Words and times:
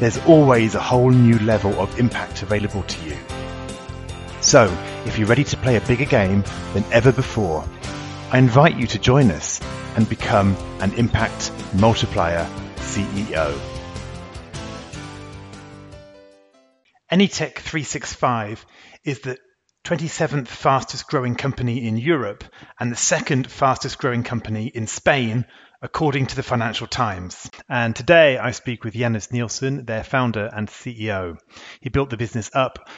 there's 0.00 0.18
always 0.26 0.74
a 0.74 0.80
whole 0.80 1.10
new 1.10 1.38
level 1.40 1.72
of 1.80 1.98
impact 1.98 2.42
available 2.42 2.82
to 2.82 3.08
you. 3.08 3.16
So, 4.40 4.64
if 5.06 5.18
you're 5.18 5.28
ready 5.28 5.44
to 5.44 5.56
play 5.56 5.76
a 5.76 5.80
bigger 5.82 6.04
game 6.04 6.44
than 6.72 6.84
ever 6.92 7.12
before, 7.12 7.64
I 8.30 8.38
invite 8.38 8.76
you 8.76 8.86
to 8.88 8.98
join 8.98 9.30
us 9.30 9.60
and 9.96 10.08
become 10.08 10.56
an 10.80 10.92
impact 10.94 11.52
multiplier 11.74 12.48
CEO. 12.76 13.58
Anytech 17.12 17.58
365 17.58 18.66
is 19.04 19.20
the 19.20 19.38
27th 19.84 20.48
fastest 20.48 21.06
growing 21.06 21.36
company 21.36 21.86
in 21.86 21.96
Europe 21.96 22.42
and 22.80 22.90
the 22.90 22.96
second 22.96 23.50
fastest 23.50 23.98
growing 23.98 24.24
company 24.24 24.66
in 24.66 24.86
Spain 24.86 25.44
according 25.84 26.24
to 26.24 26.34
the 26.34 26.42
Financial 26.42 26.86
Times. 26.86 27.50
And 27.68 27.94
today 27.94 28.38
I 28.38 28.52
speak 28.52 28.84
with 28.84 28.94
Janus 28.94 29.30
Nielsen, 29.30 29.84
their 29.84 30.02
founder 30.02 30.48
and 30.50 30.66
CEO. 30.66 31.36
He 31.82 31.90
built 31.90 32.08
the 32.08 32.16
business 32.16 32.50
up 32.54 32.88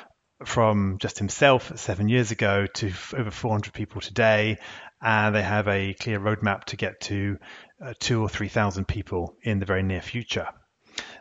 from 0.44 0.98
just 1.00 1.18
himself 1.18 1.76
seven 1.76 2.08
years 2.08 2.30
ago 2.30 2.66
to 2.74 2.92
over 3.16 3.32
400 3.32 3.74
people 3.74 4.00
today, 4.00 4.58
and 5.02 5.34
they 5.34 5.42
have 5.42 5.66
a 5.66 5.94
clear 5.94 6.20
roadmap 6.20 6.62
to 6.66 6.76
get 6.76 7.00
to 7.02 7.38
uh, 7.84 7.92
two 7.98 8.22
or 8.22 8.28
3,000 8.28 8.86
people 8.86 9.34
in 9.42 9.58
the 9.58 9.66
very 9.66 9.82
near 9.82 10.00
future. 10.00 10.46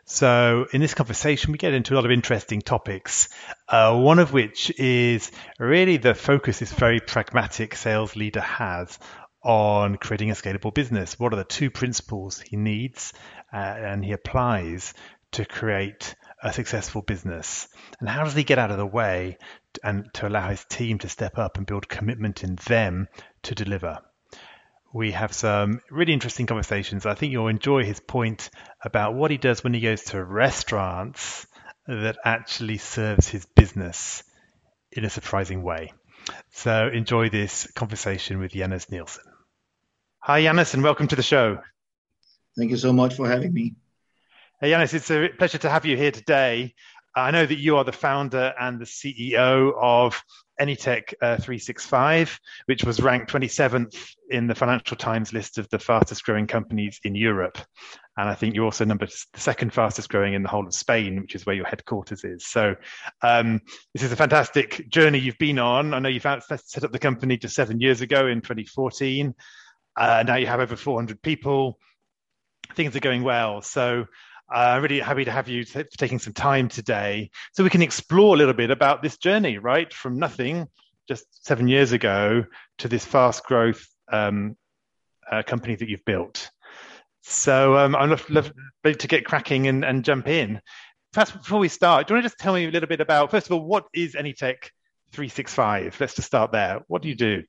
So, 0.05 0.67
in 0.71 0.81
this 0.81 0.93
conversation, 0.93 1.51
we 1.51 1.57
get 1.57 1.73
into 1.73 1.93
a 1.93 1.95
lot 1.95 2.05
of 2.05 2.11
interesting 2.11 2.61
topics. 2.61 3.27
Uh, 3.67 3.99
one 3.99 4.19
of 4.19 4.31
which 4.31 4.71
is 4.79 5.31
really 5.57 5.97
the 5.97 6.13
focus 6.13 6.59
this 6.59 6.71
very 6.71 6.99
pragmatic 6.99 7.75
sales 7.75 8.15
leader 8.15 8.39
has 8.39 8.99
on 9.45 9.95
creating 9.97 10.31
a 10.31 10.33
scalable 10.33 10.73
business. 10.73 11.19
What 11.19 11.31
are 11.31 11.37
the 11.37 11.43
two 11.43 11.69
principles 11.69 12.39
he 12.39 12.57
needs 12.57 13.13
uh, 13.53 13.57
and 13.57 14.03
he 14.03 14.11
applies 14.11 14.95
to 15.33 15.45
create 15.45 16.15
a 16.41 16.51
successful 16.51 17.03
business? 17.03 17.67
And 17.99 18.09
how 18.09 18.23
does 18.23 18.33
he 18.33 18.43
get 18.43 18.57
out 18.57 18.71
of 18.71 18.77
the 18.77 18.85
way 18.85 19.37
and 19.83 20.11
to 20.15 20.27
allow 20.27 20.49
his 20.49 20.65
team 20.65 20.97
to 20.99 21.09
step 21.09 21.37
up 21.37 21.57
and 21.57 21.67
build 21.67 21.87
commitment 21.87 22.43
in 22.43 22.55
them 22.67 23.07
to 23.43 23.53
deliver? 23.53 23.99
We 24.91 25.11
have 25.11 25.33
some 25.33 25.79
really 25.91 26.13
interesting 26.13 26.47
conversations. 26.47 27.05
I 27.05 27.13
think 27.13 27.31
you'll 27.31 27.47
enjoy 27.47 27.83
his 27.83 27.99
point 27.99 28.49
about 28.83 29.13
what 29.13 29.29
he 29.29 29.37
does 29.37 29.63
when 29.63 29.75
he 29.75 29.81
goes 29.81 30.05
to 30.05 30.23
restaurants 30.23 31.45
that 31.87 32.17
actually 32.25 32.79
serves 32.79 33.27
his 33.27 33.45
business 33.45 34.23
in 34.91 35.05
a 35.05 35.09
surprising 35.09 35.61
way. 35.61 35.93
So 36.51 36.87
enjoy 36.87 37.29
this 37.29 37.67
conversation 37.75 38.39
with 38.39 38.53
Janus 38.53 38.89
Nielsen. 38.89 39.34
Hi, 40.27 40.41
Janus, 40.41 40.73
and 40.73 40.81
welcome 40.81 41.07
to 41.09 41.15
the 41.15 41.21
show. 41.21 41.59
Thank 42.57 42.71
you 42.71 42.77
so 42.77 42.91
much 42.91 43.13
for 43.13 43.29
having 43.29 43.53
me. 43.53 43.75
Hey, 44.59 44.71
Janus, 44.71 44.95
it's 44.95 45.11
a 45.11 45.29
pleasure 45.37 45.59
to 45.59 45.69
have 45.69 45.85
you 45.85 45.95
here 45.95 46.09
today. 46.09 46.73
I 47.15 47.29
know 47.29 47.45
that 47.45 47.59
you 47.59 47.77
are 47.77 47.83
the 47.83 47.91
founder 47.91 48.51
and 48.59 48.79
the 48.79 48.85
CEO 48.85 49.73
of 49.79 50.19
Anytech 50.59 51.13
uh, 51.21 51.37
365, 51.37 52.39
which 52.65 52.83
was 52.83 53.03
ranked 53.03 53.31
27th 53.31 53.95
in 54.31 54.47
the 54.47 54.55
Financial 54.55 54.97
Times 54.97 55.31
list 55.31 55.59
of 55.59 55.69
the 55.69 55.77
fastest 55.77 56.23
growing 56.23 56.47
companies 56.47 56.99
in 57.03 57.13
Europe. 57.13 57.59
And 58.17 58.27
I 58.27 58.33
think 58.33 58.55
you're 58.55 58.65
also 58.65 58.83
number 58.83 59.05
the 59.05 59.25
second 59.35 59.75
fastest 59.75 60.09
growing 60.09 60.33
in 60.33 60.41
the 60.41 60.49
whole 60.49 60.65
of 60.65 60.73
Spain, 60.73 61.21
which 61.21 61.35
is 61.35 61.45
where 61.45 61.55
your 61.55 61.67
headquarters 61.67 62.23
is. 62.23 62.47
So 62.47 62.75
um, 63.21 63.61
this 63.93 64.01
is 64.01 64.11
a 64.11 64.15
fantastic 64.15 64.89
journey 64.89 65.19
you've 65.19 65.37
been 65.37 65.59
on. 65.59 65.93
I 65.93 65.99
know 65.99 66.09
you 66.09 66.19
set 66.19 66.83
up 66.83 66.91
the 66.91 66.97
company 66.97 67.37
just 67.37 67.53
seven 67.53 67.79
years 67.79 68.01
ago 68.01 68.25
in 68.25 68.41
2014. 68.41 69.35
Uh, 69.95 70.23
now 70.25 70.35
you 70.35 70.47
have 70.47 70.59
over 70.59 70.75
400 70.75 71.21
people. 71.21 71.79
Things 72.75 72.95
are 72.95 72.99
going 72.99 73.23
well. 73.23 73.61
So 73.61 74.05
I'm 74.49 74.79
uh, 74.79 74.81
really 74.81 74.99
happy 74.99 75.25
to 75.25 75.31
have 75.31 75.47
you 75.47 75.63
t- 75.63 75.83
taking 75.97 76.19
some 76.19 76.33
time 76.33 76.69
today 76.69 77.31
so 77.53 77.63
we 77.63 77.69
can 77.69 77.81
explore 77.81 78.35
a 78.35 78.37
little 78.37 78.53
bit 78.53 78.69
about 78.69 79.01
this 79.01 79.17
journey, 79.17 79.57
right? 79.57 79.91
From 79.91 80.19
nothing 80.19 80.67
just 81.07 81.25
seven 81.45 81.67
years 81.67 81.91
ago 81.93 82.45
to 82.79 82.87
this 82.87 83.05
fast 83.05 83.43
growth 83.43 83.87
um, 84.11 84.55
uh, 85.31 85.43
company 85.43 85.75
that 85.75 85.89
you've 85.89 86.05
built. 86.05 86.49
So 87.23 87.75
um, 87.75 87.95
I'm 87.95 88.11
love, 88.11 88.29
love 88.29 88.51
to 88.83 89.07
get 89.07 89.25
cracking 89.25 89.67
and, 89.67 89.83
and 89.83 90.05
jump 90.05 90.27
in. 90.27 90.61
Perhaps 91.11 91.31
before 91.31 91.59
we 91.59 91.69
start, 91.69 92.07
do 92.07 92.13
you 92.13 92.17
want 92.17 92.25
to 92.25 92.29
just 92.29 92.39
tell 92.39 92.53
me 92.53 92.65
a 92.65 92.71
little 92.71 92.89
bit 92.89 93.01
about, 93.01 93.31
first 93.31 93.47
of 93.47 93.53
all, 93.53 93.65
what 93.65 93.85
is 93.93 94.13
Anytech 94.13 94.69
365? 95.11 95.97
Let's 95.99 96.13
just 96.13 96.27
start 96.27 96.51
there. 96.51 96.81
What 96.87 97.01
do 97.01 97.07
you 97.07 97.15
do? 97.15 97.43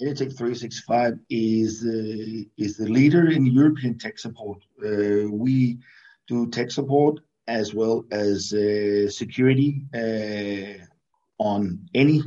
Anytech 0.00 0.36
365 0.36 1.18
is 1.28 1.84
uh, 1.84 2.44
is 2.56 2.76
the 2.76 2.88
leader 2.88 3.30
in 3.30 3.44
European 3.46 3.98
tech 3.98 4.18
support. 4.18 4.58
Uh, 4.82 5.28
we 5.30 5.78
do 6.26 6.48
tech 6.48 6.70
support 6.70 7.20
as 7.46 7.74
well 7.74 8.04
as 8.10 8.52
uh, 8.52 9.10
security 9.10 9.82
uh, 9.94 10.84
on 11.38 11.86
any 11.94 12.20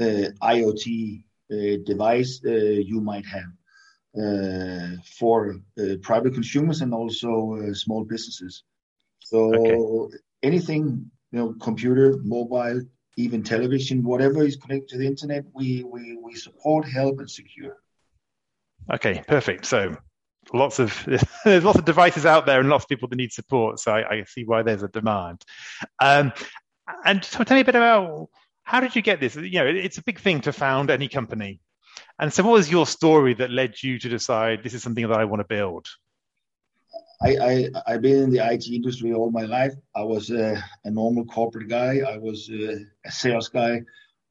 uh, 0.00 0.28
IoT 0.42 1.24
uh, 1.52 1.76
device 1.84 2.40
you 2.42 3.00
might 3.00 3.26
have 3.26 3.52
for 5.18 5.56
private 6.02 6.34
consumers 6.34 6.80
and 6.80 6.94
also 6.94 7.72
small 7.72 8.04
businesses. 8.04 8.64
So 9.20 9.38
okay. 9.54 10.16
anything 10.42 11.10
you 11.30 11.38
know, 11.38 11.54
computer, 11.60 12.18
mobile, 12.22 12.82
even 13.16 13.42
television, 13.42 14.02
whatever 14.02 14.42
is 14.42 14.56
connected 14.56 14.88
to 14.88 14.98
the 14.98 15.06
internet, 15.06 15.44
we, 15.54 15.84
we, 15.84 16.16
we 16.16 16.34
support, 16.34 16.88
help, 16.88 17.18
and 17.18 17.30
secure. 17.30 17.76
Okay, 18.92 19.22
perfect. 19.28 19.66
So 19.66 19.96
lots 20.52 20.78
of 20.78 21.04
there's 21.44 21.64
lots 21.64 21.78
of 21.78 21.84
devices 21.84 22.26
out 22.26 22.46
there 22.46 22.60
and 22.60 22.68
lots 22.68 22.84
of 22.84 22.88
people 22.88 23.08
that 23.08 23.16
need 23.16 23.32
support. 23.32 23.78
So 23.78 23.92
I, 23.92 24.10
I 24.10 24.24
see 24.24 24.44
why 24.44 24.62
there's 24.62 24.82
a 24.82 24.88
demand. 24.88 25.42
Um, 26.00 26.32
and 27.04 27.24
so 27.24 27.44
tell 27.44 27.56
me 27.56 27.60
a 27.60 27.64
bit 27.64 27.76
about 27.76 28.28
how 28.64 28.80
did 28.80 28.96
you 28.96 29.02
get 29.02 29.20
this? 29.20 29.36
You 29.36 29.60
know, 29.60 29.66
it's 29.66 29.98
a 29.98 30.02
big 30.02 30.20
thing 30.20 30.40
to 30.42 30.52
found 30.52 30.90
any 30.90 31.08
company. 31.08 31.60
And 32.18 32.32
so, 32.32 32.42
what 32.42 32.52
was 32.52 32.70
your 32.70 32.86
story 32.86 33.34
that 33.34 33.50
led 33.50 33.82
you 33.82 33.98
to 33.98 34.08
decide 34.08 34.62
this 34.62 34.74
is 34.74 34.82
something 34.82 35.06
that 35.08 35.18
I 35.18 35.24
want 35.24 35.40
to 35.40 35.46
build? 35.46 35.86
I, 37.24 37.36
I 37.36 37.68
I've 37.86 38.02
been 38.02 38.24
in 38.24 38.30
the 38.30 38.44
IT 38.44 38.66
industry 38.68 39.12
all 39.12 39.30
my 39.30 39.44
life. 39.44 39.74
I 39.94 40.02
was 40.02 40.30
a, 40.30 40.62
a 40.84 40.90
normal 40.90 41.24
corporate 41.24 41.68
guy. 41.68 42.00
I 42.06 42.18
was 42.18 42.50
a, 42.50 42.84
a 43.04 43.12
sales 43.12 43.48
guy. 43.48 43.82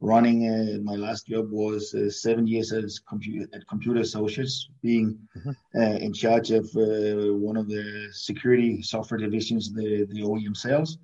Running 0.02 0.50
uh, 0.50 0.81
my 0.81 0.96
last 0.96 1.28
job 1.28 1.52
was 1.52 1.94
uh, 1.94 2.09
seven 2.09 2.47
years 2.47 2.74
as 2.74 3.00
computer 3.07 3.47
at 3.53 3.68
Computer 3.68 4.02
Associates, 4.02 4.68
being 4.81 5.18
mm-hmm. 5.38 5.52
uh, 5.79 5.97
in 6.06 6.12
charge 6.12 6.50
of 6.52 6.66
uh, 6.75 7.34
one 7.35 7.56
of 7.56 7.69
the 7.69 8.09
security 8.12 8.81
software 8.81 9.19
divisions, 9.19 9.72
the 9.73 10.06
the 10.09 10.22
OEM 10.22 10.58
sales. 10.58 10.97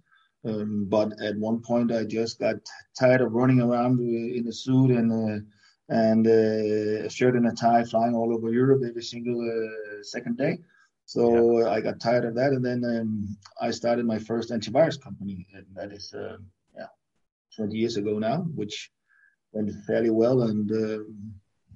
Um, 0.46 0.88
but 0.90 1.14
at 1.22 1.38
one 1.38 1.62
point, 1.62 1.92
I 1.92 2.06
just 2.06 2.40
got 2.40 2.56
tired 3.00 3.22
of 3.22 3.34
running 3.34 3.62
around 3.62 4.00
uh, 4.00 4.38
in 4.38 4.48
a 4.48 4.52
suit 4.52 4.92
and 4.92 5.10
uh, 5.12 5.40
and 5.90 6.28
a 6.28 7.10
shirt 7.10 7.36
and 7.36 7.48
a 7.48 7.54
tie, 7.54 7.84
flying 7.84 8.16
all 8.16 8.34
over 8.34 8.52
Europe 8.52 8.82
every 8.84 9.04
single 9.04 9.40
second 10.02 10.38
day. 10.38 10.58
So 11.08 11.60
yeah. 11.60 11.70
I 11.70 11.80
got 11.80 12.02
tired 12.02 12.26
of 12.26 12.36
that, 12.36 12.52
and 12.52 12.64
then 12.64 12.84
um, 12.84 13.38
I 13.62 13.72
started 13.72 14.06
my 14.06 14.20
first 14.20 14.52
antivirus 14.52 15.02
company, 15.02 15.48
and 15.54 15.66
that 15.74 15.94
is 15.94 16.14
uh, 16.14 16.36
yeah, 16.76 16.88
20 17.56 17.78
years 17.78 17.96
ago 17.96 18.20
now, 18.20 18.40
which 18.40 18.92
went 19.54 19.72
fairly 19.86 20.10
well. 20.10 20.42
And 20.42 20.70
uh, 20.70 21.04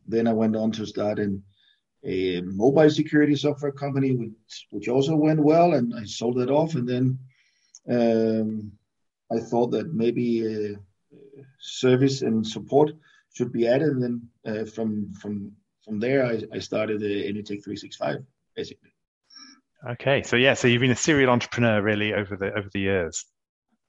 then 0.06 0.28
I 0.28 0.34
went 0.34 0.58
on 0.58 0.74
to 0.74 0.86
start 0.86 1.18
in 1.18 1.44
a 2.04 2.42
mobile 2.42 2.90
security 2.90 3.38
software 3.38 3.72
company, 3.72 4.12
which 4.12 4.68
which 4.70 4.90
also 4.90 5.16
went 5.16 5.40
well, 5.40 5.76
and 5.76 5.94
I 5.96 6.04
sold 6.04 6.42
it 6.42 6.50
off. 6.50 6.76
And 6.76 6.90
then 6.90 7.20
um, 7.90 8.74
I 9.32 9.40
thought 9.40 9.72
that 9.72 9.94
maybe 9.94 10.28
uh, 10.46 10.76
service 11.58 12.22
and 12.22 12.46
support 12.46 12.92
should 13.34 13.54
be 13.54 13.66
added. 13.66 13.94
And 13.94 14.04
then 14.04 14.30
uh, 14.46 14.66
from 14.66 15.14
from 15.14 15.54
from 15.86 16.02
there, 16.02 16.26
I, 16.26 16.42
I 16.52 16.60
started 16.60 17.00
the 17.00 17.24
Anytech 17.30 17.64
365 17.64 18.26
basically. 18.58 18.91
Okay, 19.90 20.22
so 20.22 20.36
yeah, 20.36 20.54
so 20.54 20.68
you've 20.68 20.82
been 20.82 20.92
a 20.92 20.96
serial 20.96 21.32
entrepreneur 21.32 21.82
really 21.82 22.14
over 22.14 22.38
the 22.38 22.54
over 22.54 22.70
the 22.72 22.80
years. 22.80 23.26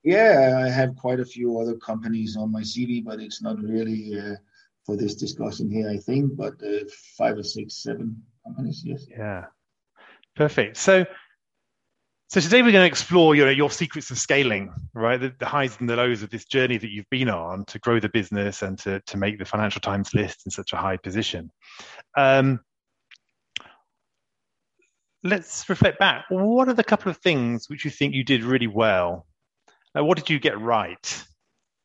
Yeah, 0.02 0.62
I 0.64 0.68
have 0.68 0.96
quite 0.96 1.20
a 1.20 1.24
few 1.24 1.60
other 1.60 1.76
companies 1.76 2.36
on 2.36 2.50
my 2.50 2.62
CV, 2.62 3.04
but 3.04 3.20
it's 3.20 3.42
not 3.42 3.62
really 3.62 4.18
uh, 4.18 4.34
for 4.84 4.96
this 4.96 5.14
discussion 5.14 5.70
here, 5.70 5.88
I 5.90 5.98
think. 5.98 6.36
But 6.36 6.54
uh, 6.62 6.84
five 7.16 7.36
or 7.36 7.42
six, 7.42 7.82
seven 7.82 8.20
companies, 8.44 8.82
yes. 8.84 9.06
Yeah, 9.08 9.44
perfect. 10.34 10.76
So, 10.78 11.04
So 12.32 12.40
today 12.40 12.62
we're 12.62 12.72
going 12.72 12.84
to 12.84 12.88
explore 12.88 13.34
your 13.34 13.50
your 13.52 13.70
secrets 13.70 14.10
of 14.10 14.18
scaling, 14.18 14.72
right? 14.94 15.20
The, 15.20 15.34
the, 15.38 15.44
highs 15.44 15.78
and 15.78 15.90
the 15.90 15.96
lows 15.96 16.22
of 16.22 16.30
this 16.30 16.46
journey 16.46 16.78
that 16.78 16.90
you've 16.90 17.10
been 17.10 17.28
on 17.28 17.66
to 17.66 17.78
grow 17.78 18.00
the 18.00 18.08
business 18.08 18.62
and 18.62 18.78
to, 18.78 19.00
to 19.00 19.18
make 19.18 19.38
the 19.38 19.44
Financial 19.44 19.82
Times 19.82 20.14
list 20.14 20.46
in 20.46 20.50
such 20.50 20.72
a 20.72 20.78
high 20.78 20.96
position. 20.96 21.50
Um, 22.16 22.60
let's 25.22 25.68
reflect 25.68 25.98
back. 25.98 26.24
What 26.28 26.68
are 26.68 26.74
the 26.74 26.84
couple 26.84 27.10
of 27.10 27.18
things 27.18 27.68
which 27.68 27.84
you 27.84 27.90
think 27.90 28.14
you 28.14 28.24
did 28.24 28.44
really 28.44 28.66
well? 28.66 29.26
Like, 29.94 30.04
what 30.04 30.18
did 30.18 30.30
you 30.30 30.38
get 30.38 30.60
right 30.60 31.24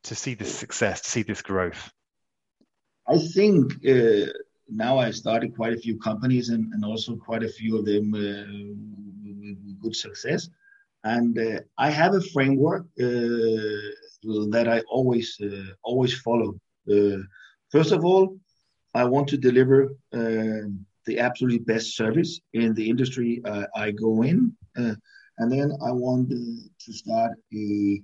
to 0.04 0.16
see 0.16 0.34
this 0.34 0.54
success, 0.54 1.02
to 1.02 1.10
see 1.10 1.24
this 1.24 1.42
growth? 1.42 1.92
I 3.08 3.18
think 3.18 3.74
uh, 3.88 4.32
now 4.70 4.98
I 4.98 5.12
started 5.12 5.56
quite 5.56 5.74
a 5.74 5.78
few 5.78 5.98
companies 6.00 6.50
and, 6.50 6.74
and 6.74 6.84
also 6.84 7.16
quite 7.16 7.44
a 7.44 7.50
few 7.50 7.78
of 7.78 7.86
them 7.86 8.14
uh, 8.14 8.46
with 9.24 9.82
good 9.82 9.96
success. 9.96 10.50
And 11.04 11.38
uh, 11.38 11.60
I 11.78 11.90
have 11.90 12.16
a 12.16 12.22
framework 12.22 12.86
uh, 13.00 13.06
that 14.52 14.68
I 14.68 14.80
always 14.90 15.40
uh, 15.42 15.72
always 15.84 16.20
follow. 16.20 16.60
Uh, 16.90 17.20
first 17.70 17.92
of 17.92 18.04
all, 18.04 18.38
I 18.94 19.04
want 19.04 19.28
to 19.30 19.38
deliver 19.38 19.90
the 21.08 21.18
absolutely 21.20 21.64
best 21.74 21.96
service 21.96 22.40
in 22.54 22.74
the 22.76 22.88
industry 22.94 23.42
I 23.76 23.92
go 23.92 24.24
in, 24.24 24.56
and 25.40 25.52
then 25.52 25.70
I 25.88 25.92
want 25.92 26.30
to 26.30 26.94
start 26.94 27.34
a 27.54 28.02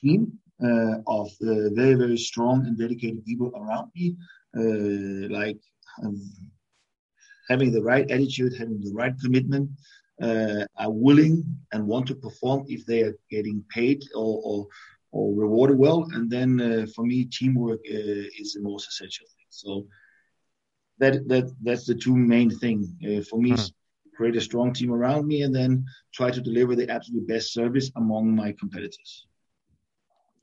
team 0.00 0.38
uh, 0.62 0.96
of 1.06 1.28
uh, 1.42 1.70
very, 1.74 1.94
very 1.94 2.16
strong 2.16 2.66
and 2.66 2.78
dedicated 2.78 3.24
people 3.24 3.50
around 3.56 3.90
me, 3.94 4.16
uh, 4.56 5.28
like 5.40 5.58
um, 6.02 6.20
having 7.48 7.72
the 7.72 7.82
right 7.82 8.08
attitude, 8.10 8.54
having 8.56 8.80
the 8.80 8.92
right 8.92 9.14
commitment, 9.22 9.70
uh, 10.22 10.64
are 10.78 10.92
willing 10.92 11.44
and 11.72 11.86
want 11.86 12.06
to 12.06 12.14
perform 12.14 12.64
if 12.68 12.86
they 12.86 13.02
are 13.02 13.16
getting 13.30 13.64
paid 13.68 14.00
or, 14.14 14.40
or, 14.44 14.66
or 15.12 15.34
rewarded 15.34 15.76
well. 15.76 16.06
And 16.12 16.30
then 16.30 16.60
uh, 16.60 16.86
for 16.94 17.04
me, 17.04 17.24
teamwork 17.24 17.80
uh, 17.90 18.40
is 18.40 18.54
the 18.54 18.62
most 18.62 18.88
essential 18.88 19.26
thing. 19.36 19.46
So 19.50 19.86
that 21.04 21.28
that 21.28 21.46
that's 21.62 21.86
the 21.86 21.94
two 21.94 22.16
main 22.16 22.50
thing 22.50 22.78
for 23.30 23.38
me. 23.38 23.52
Mm-hmm 23.52 23.74
create 24.14 24.36
a 24.36 24.40
strong 24.40 24.72
team 24.72 24.92
around 24.92 25.26
me, 25.26 25.42
and 25.42 25.54
then 25.54 25.84
try 26.12 26.30
to 26.30 26.40
deliver 26.40 26.74
the 26.76 26.88
absolute 26.90 27.26
best 27.26 27.52
service 27.52 27.90
among 27.96 28.34
my 28.34 28.54
competitors. 28.58 29.26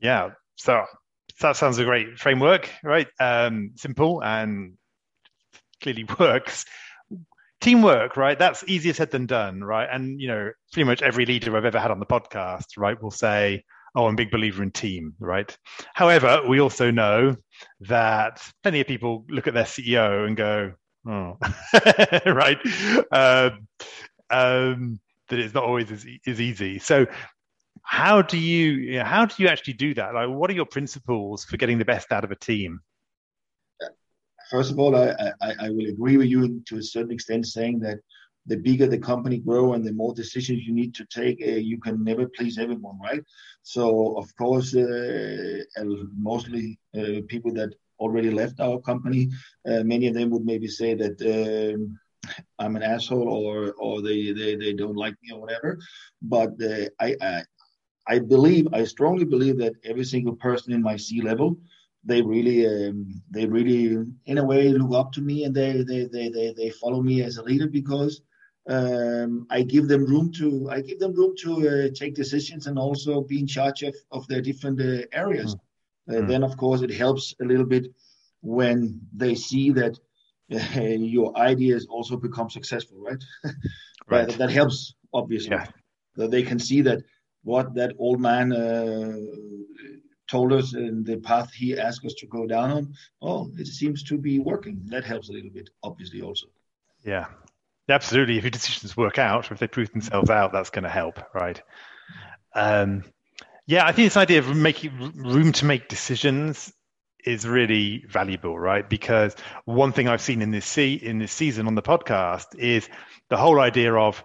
Yeah, 0.00 0.30
so 0.56 0.84
that 1.40 1.56
sounds 1.56 1.78
a 1.78 1.84
great 1.84 2.18
framework, 2.18 2.70
right? 2.82 3.08
Um, 3.18 3.72
simple 3.76 4.22
and 4.22 4.74
clearly 5.80 6.06
works. 6.18 6.64
Teamwork, 7.60 8.16
right? 8.16 8.38
That's 8.38 8.64
easier 8.66 8.92
said 8.92 9.12
than 9.12 9.26
done, 9.26 9.62
right? 9.62 9.88
And 9.90 10.20
you 10.20 10.26
know, 10.28 10.50
pretty 10.72 10.84
much 10.84 11.00
every 11.00 11.26
leader 11.26 11.56
I've 11.56 11.64
ever 11.64 11.78
had 11.78 11.92
on 11.92 12.00
the 12.00 12.06
podcast, 12.06 12.76
right, 12.76 13.00
will 13.00 13.12
say, 13.12 13.64
"Oh, 13.94 14.06
I'm 14.06 14.14
a 14.14 14.16
big 14.16 14.30
believer 14.30 14.62
in 14.62 14.70
team," 14.70 15.14
right? 15.18 15.56
However, 15.94 16.42
we 16.48 16.60
also 16.60 16.90
know 16.90 17.36
that 17.80 18.42
plenty 18.62 18.80
of 18.80 18.86
people 18.86 19.24
look 19.28 19.46
at 19.46 19.54
their 19.54 19.64
CEO 19.64 20.26
and 20.26 20.36
go, 20.36 20.72
"Oh, 21.06 21.38
right," 22.26 22.58
um, 23.12 23.68
um, 24.30 25.00
that 25.28 25.38
it's 25.38 25.54
not 25.54 25.64
always 25.64 25.90
as, 25.90 26.06
as 26.26 26.40
easy. 26.40 26.78
So, 26.78 27.06
how 27.82 28.22
do 28.22 28.38
you, 28.38 28.72
you 28.72 28.98
know, 28.98 29.04
how 29.04 29.26
do 29.26 29.34
you 29.38 29.48
actually 29.48 29.74
do 29.74 29.94
that? 29.94 30.14
Like, 30.14 30.28
what 30.28 30.50
are 30.50 30.54
your 30.54 30.66
principles 30.66 31.44
for 31.44 31.56
getting 31.56 31.78
the 31.78 31.84
best 31.84 32.12
out 32.12 32.24
of 32.24 32.30
a 32.30 32.36
team? 32.36 32.80
First 34.50 34.70
of 34.70 34.78
all, 34.78 34.94
I, 34.94 35.32
I, 35.40 35.54
I 35.60 35.70
will 35.70 35.88
agree 35.88 36.18
with 36.18 36.28
you 36.28 36.62
to 36.66 36.76
a 36.76 36.82
certain 36.82 37.10
extent, 37.10 37.46
saying 37.46 37.80
that 37.80 37.98
the 38.46 38.56
bigger 38.56 38.86
the 38.86 38.98
company 38.98 39.38
grow 39.38 39.72
and 39.74 39.84
the 39.84 39.92
more 39.92 40.14
decisions 40.14 40.66
you 40.66 40.72
need 40.74 40.94
to 40.94 41.04
take, 41.06 41.40
uh, 41.42 41.52
you 41.70 41.78
can 41.78 42.02
never 42.02 42.26
please 42.36 42.58
everyone, 42.58 42.98
right? 43.00 43.22
So, 43.62 44.16
of 44.16 44.34
course, 44.36 44.74
uh, 44.74 45.58
mostly 46.16 46.78
uh, 46.96 47.20
people 47.28 47.52
that 47.54 47.74
already 47.98 48.30
left 48.30 48.60
our 48.60 48.80
company, 48.80 49.30
uh, 49.68 49.82
many 49.84 50.08
of 50.08 50.14
them 50.14 50.30
would 50.30 50.44
maybe 50.44 50.66
say 50.66 50.94
that 50.94 51.16
um, 51.34 51.98
I'm 52.58 52.76
an 52.76 52.82
asshole 52.82 53.28
or 53.28 53.72
or 53.78 54.02
they, 54.02 54.32
they, 54.32 54.56
they 54.56 54.72
don't 54.72 54.96
like 54.96 55.14
me 55.22 55.32
or 55.34 55.40
whatever. 55.40 55.78
But 56.20 56.50
uh, 56.62 56.86
I, 57.00 57.16
I 57.20 57.42
I 58.08 58.18
believe, 58.18 58.66
I 58.72 58.84
strongly 58.84 59.24
believe 59.24 59.58
that 59.58 59.74
every 59.84 60.04
single 60.04 60.34
person 60.34 60.72
in 60.72 60.82
my 60.82 60.96
C 60.96 61.20
level, 61.22 61.56
they 62.04 62.20
really, 62.20 62.66
um, 62.66 63.22
they 63.30 63.46
really, 63.46 63.96
in 64.26 64.38
a 64.38 64.44
way, 64.44 64.68
look 64.70 64.94
up 64.94 65.12
to 65.12 65.20
me 65.20 65.44
and 65.44 65.54
they, 65.54 65.82
they, 65.82 66.06
they, 66.06 66.28
they, 66.28 66.52
they 66.56 66.70
follow 66.70 67.00
me 67.00 67.22
as 67.22 67.36
a 67.36 67.42
leader 67.44 67.68
because 67.68 68.20
um, 68.68 69.46
I 69.50 69.62
give 69.62 69.88
them 69.88 70.04
room 70.04 70.32
to, 70.34 70.68
I 70.70 70.80
give 70.80 70.98
them 70.98 71.14
room 71.14 71.34
to 71.38 71.68
uh, 71.68 71.88
take 71.94 72.14
decisions 72.14 72.66
and 72.66 72.78
also 72.78 73.20
be 73.20 73.40
in 73.40 73.46
charge 73.46 73.82
of, 73.82 73.94
of 74.10 74.26
their 74.28 74.40
different 74.40 74.80
uh, 74.80 75.06
areas. 75.12 75.56
Mm. 76.08 76.24
Uh, 76.24 76.26
then, 76.26 76.42
of 76.42 76.56
course, 76.56 76.82
it 76.82 76.90
helps 76.90 77.34
a 77.40 77.44
little 77.44 77.66
bit 77.66 77.86
when 78.40 79.00
they 79.12 79.34
see 79.34 79.70
that 79.70 79.98
uh, 80.52 80.80
your 80.80 81.36
ideas 81.36 81.86
also 81.88 82.16
become 82.16 82.50
successful, 82.50 82.98
right? 82.98 83.22
right. 84.08 84.28
that, 84.28 84.38
that 84.38 84.50
helps, 84.50 84.94
obviously. 85.12 85.56
Yeah. 85.56 85.66
That 86.16 86.30
they 86.30 86.42
can 86.42 86.58
see 86.58 86.82
that 86.82 87.02
what 87.42 87.74
that 87.74 87.94
old 87.98 88.20
man 88.20 88.52
uh, 88.52 89.16
told 90.28 90.52
us 90.52 90.74
in 90.74 91.04
the 91.04 91.16
path 91.18 91.52
he 91.52 91.78
asked 91.78 92.04
us 92.04 92.14
to 92.14 92.26
go 92.26 92.46
down 92.46 92.70
on, 92.70 92.94
oh, 93.22 93.50
it 93.58 93.66
seems 93.66 94.02
to 94.04 94.18
be 94.18 94.38
working. 94.38 94.82
That 94.86 95.04
helps 95.04 95.30
a 95.30 95.32
little 95.32 95.50
bit, 95.50 95.70
obviously, 95.82 96.20
also. 96.20 96.46
Yeah, 97.04 97.26
absolutely. 97.88 98.38
If 98.38 98.44
your 98.44 98.50
decisions 98.50 98.96
work 98.96 99.18
out, 99.18 99.50
or 99.50 99.54
if 99.54 99.60
they 99.60 99.66
prove 99.66 99.90
themselves 99.92 100.30
out, 100.30 100.52
that's 100.52 100.70
going 100.70 100.84
to 100.84 100.90
help, 100.90 101.18
right? 101.34 101.60
Um, 102.54 103.04
yeah, 103.66 103.86
I 103.86 103.92
think 103.92 104.06
this 104.06 104.16
idea 104.16 104.40
of 104.40 104.54
making 104.54 105.12
room 105.16 105.52
to 105.52 105.64
make 105.64 105.88
decisions 105.88 106.72
is 107.24 107.46
really 107.46 108.04
valuable, 108.08 108.58
right? 108.58 108.88
Because 108.88 109.36
one 109.64 109.92
thing 109.92 110.08
I've 110.08 110.20
seen 110.20 110.42
in 110.42 110.50
this 110.50 110.66
se- 110.66 110.94
in 110.94 111.18
this 111.18 111.32
season 111.32 111.66
on 111.66 111.76
the 111.76 111.82
podcast 111.82 112.56
is 112.56 112.88
the 113.28 113.36
whole 113.36 113.60
idea 113.60 113.94
of 113.94 114.22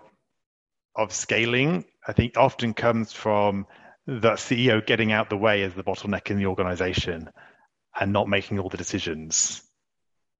of 0.95 1.13
scaling 1.13 1.86
I 2.07 2.13
think 2.13 2.38
often 2.38 2.74
comes 2.74 3.12
from 3.12 3.68
the 4.06 4.31
CEO 4.31 4.86
getting 4.86 5.12
out 5.12 5.30
the 5.30 5.38
way 5.38 5.63
as 5.63 5.74
the 5.74 5.83
bottleneck 5.83 6.31
in 6.31 6.38
the 6.38 6.45
organization 6.45 7.30
and 8.00 8.13
not 8.13 8.30
making 8.30 8.59
all 8.59 8.69
the 8.69 8.77
decisions. 8.77 9.62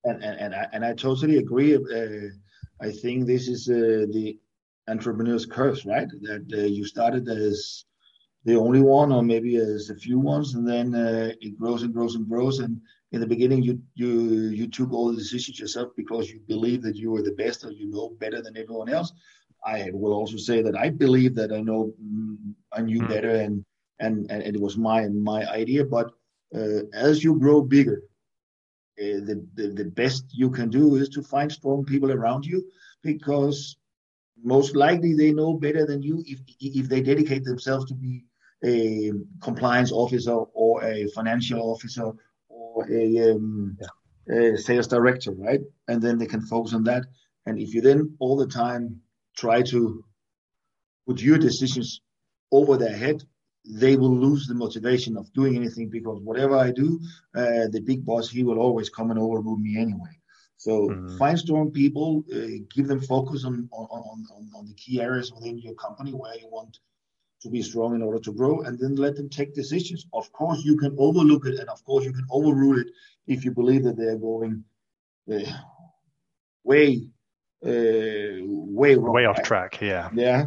And 0.06 0.24
and, 0.24 0.40
and, 0.40 0.56
I, 0.56 0.68
and 0.72 0.86
I 0.86 0.94
totally 0.94 1.38
agree. 1.38 1.76
Uh, 1.76 2.30
I 2.80 2.92
think 2.92 3.26
this 3.26 3.48
is 3.48 3.70
uh, 3.70 4.06
the 4.12 4.38
entrepreneur's 4.88 5.46
curse, 5.46 5.86
right? 5.86 6.08
That 6.22 6.46
uh, 6.54 6.62
you 6.62 6.86
started 6.86 7.28
as 7.28 7.86
the 8.46 8.56
only 8.56 8.82
one, 8.82 9.12
or 9.12 9.24
maybe 9.24 9.58
as 9.58 9.90
a 9.90 9.96
few 9.96 10.20
ones, 10.20 10.56
and 10.56 10.68
then 10.68 10.96
uh, 10.96 11.32
it 11.42 11.58
grows 11.58 11.84
and 11.84 11.94
grows 11.94 12.16
and 12.16 12.28
grows. 12.28 12.60
And 12.60 12.80
in 13.12 13.20
the 13.20 13.28
beginning, 13.28 13.64
you 13.64 13.82
you 13.96 14.50
you 14.60 14.68
took 14.68 14.94
all 14.94 15.10
the 15.10 15.18
decisions 15.18 15.60
yourself 15.60 15.90
because 15.96 16.30
you 16.30 16.40
believe 16.48 16.82
that 16.84 16.96
you 16.96 17.12
were 17.12 17.24
the 17.24 17.34
best, 17.44 17.66
or 17.66 17.72
you 17.72 17.90
know 17.90 18.10
better 18.20 18.42
than 18.42 18.58
everyone 18.58 18.90
else. 18.90 19.12
I 19.66 19.90
will 19.94 20.14
also 20.14 20.38
say 20.38 20.62
that 20.62 20.78
I 20.78 20.90
believe 20.90 21.36
that 21.36 21.52
I 21.52 21.62
know 21.62 21.94
mm, 22.02 22.38
I 22.72 22.82
knew 22.82 23.02
mm. 23.02 23.10
better 23.10 23.36
and, 23.36 23.66
and 24.00 24.32
and 24.32 24.44
it 24.44 24.62
was 24.62 24.78
my 24.78 25.08
my 25.08 25.46
idea. 25.52 25.84
But 25.84 26.12
uh, 26.56 26.84
as 26.94 27.24
you 27.24 27.38
grow 27.40 27.62
bigger, 27.62 28.04
uh, 29.00 29.20
the, 29.28 29.46
the 29.56 29.68
the 29.70 29.86
best 29.86 30.26
you 30.32 30.50
can 30.50 30.70
do 30.70 30.96
is 30.96 31.10
to 31.10 31.22
find 31.22 31.52
strong 31.52 31.86
people 31.86 32.12
around 32.12 32.46
you 32.46 32.64
because 33.04 33.78
most 34.44 34.76
likely 34.76 35.14
they 35.14 35.32
know 35.32 35.54
better 35.54 35.86
than 35.86 36.02
you 36.02 36.24
if 36.26 36.40
if 36.60 36.90
they 36.90 37.02
dedicate 37.02 37.44
themselves 37.44 37.86
to 37.86 37.96
be 37.96 38.26
a 38.64 39.12
compliance 39.42 39.92
officer 39.92 40.34
or 40.34 40.84
a 40.84 41.08
financial 41.10 41.72
officer 41.72 42.12
or 42.50 42.90
a, 42.92 43.32
um, 43.32 43.78
yeah. 43.80 44.54
a 44.54 44.58
sales 44.58 44.88
director, 44.88 45.32
right? 45.32 45.62
And 45.88 46.02
then 46.02 46.18
they 46.18 46.26
can 46.26 46.42
focus 46.42 46.74
on 46.74 46.84
that. 46.86 47.04
And 47.46 47.60
if 47.60 47.74
you 47.74 47.82
then 47.82 48.16
all 48.20 48.36
the 48.36 48.48
time 48.48 49.02
try 49.36 49.62
to 49.64 50.04
put 51.08 51.22
your 51.22 51.38
decisions 51.38 52.02
over 52.52 52.78
their 52.78 52.96
head, 52.96 53.24
they 53.70 53.96
will 53.96 54.16
lose 54.16 54.48
the 54.48 54.54
motivation 54.54 55.18
of 55.18 55.32
doing 55.34 55.56
anything 55.56 55.90
because 55.90 56.22
whatever 56.22 56.56
I 56.56 56.72
do, 56.72 57.00
uh, 57.36 57.68
the 57.72 57.82
big 57.86 58.06
boss 58.06 58.30
he 58.30 58.44
will 58.44 58.60
always 58.60 58.90
come 58.90 59.12
and 59.12 59.20
overrule 59.20 59.58
me 59.58 59.78
anyway. 59.78 60.20
So 60.58 60.90
mm-hmm. 60.90 61.18
find 61.18 61.38
strong 61.38 61.72
people, 61.72 62.24
uh, 62.34 62.64
give 62.74 62.88
them 62.88 63.02
focus 63.02 63.46
on, 63.46 63.70
on, 63.72 63.88
on, 64.32 64.50
on 64.56 64.68
the 64.68 64.74
key 64.74 65.02
areas 65.02 65.32
within 65.32 65.60
your 65.60 65.76
company 65.76 66.12
where 66.12 66.36
you 66.36 66.48
want 66.50 66.80
to 67.42 67.50
be 67.50 67.62
strong 67.62 67.94
in 67.94 68.02
order 68.02 68.20
to 68.20 68.34
grow, 68.34 68.62
and 68.62 68.80
then 68.80 68.96
let 68.96 69.16
them 69.16 69.30
take 69.30 69.54
decisions. 69.54 70.08
Of 70.14 70.32
course, 70.32 70.64
you 70.64 70.76
can 70.78 70.96
overlook 70.98 71.46
it, 71.46 71.60
and 71.60 71.70
of 71.70 71.84
course, 71.84 72.04
you 72.06 72.12
can 72.12 72.26
overrule 72.32 72.80
it 72.80 72.88
if 73.28 73.46
you 73.46 73.52
believe 73.52 73.84
that 73.84 73.96
they 73.96 74.06
are 74.06 74.18
going 74.18 74.64
uh, 75.32 75.52
way 76.64 77.10
uh, 77.66 78.42
way 78.42 78.96
wrong, 78.96 79.14
way 79.14 79.26
off 79.26 79.42
track. 79.44 79.80
Yeah. 79.82 80.10
Yeah. 80.14 80.46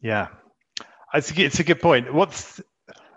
Yeah. 0.00 0.28
It's 1.14 1.30
a, 1.30 1.42
it's 1.42 1.60
a 1.60 1.64
good 1.64 1.80
point. 1.80 2.12
What's 2.12 2.60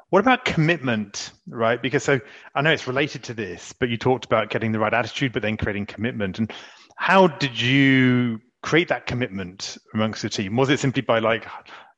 what 0.10 0.20
about 0.20 0.46
commitment, 0.46 1.32
right? 1.48 1.82
Because 1.82 2.04
so 2.04 2.20
I 2.54 2.62
know 2.62 2.72
it's 2.72 2.88
related 2.88 3.24
to 3.24 3.34
this, 3.34 3.74
but 3.74 3.90
you 3.90 3.98
talked 3.98 4.26
about 4.26 4.52
getting 4.52 4.72
the 4.72 4.80
right 4.80 4.94
attitude, 4.94 5.34
but 5.34 5.42
then 5.42 5.58
creating 5.58 5.88
commitment. 5.88 6.38
And 6.38 6.54
how 6.96 7.28
did 7.28 7.60
you 7.60 8.40
create 8.62 8.90
that 8.90 9.08
commitment 9.08 9.78
amongst 9.94 10.22
the 10.22 10.30
team? 10.30 10.56
Was 10.56 10.70
it 10.70 10.80
simply 10.80 11.02
by 11.02 11.18
like 11.18 11.48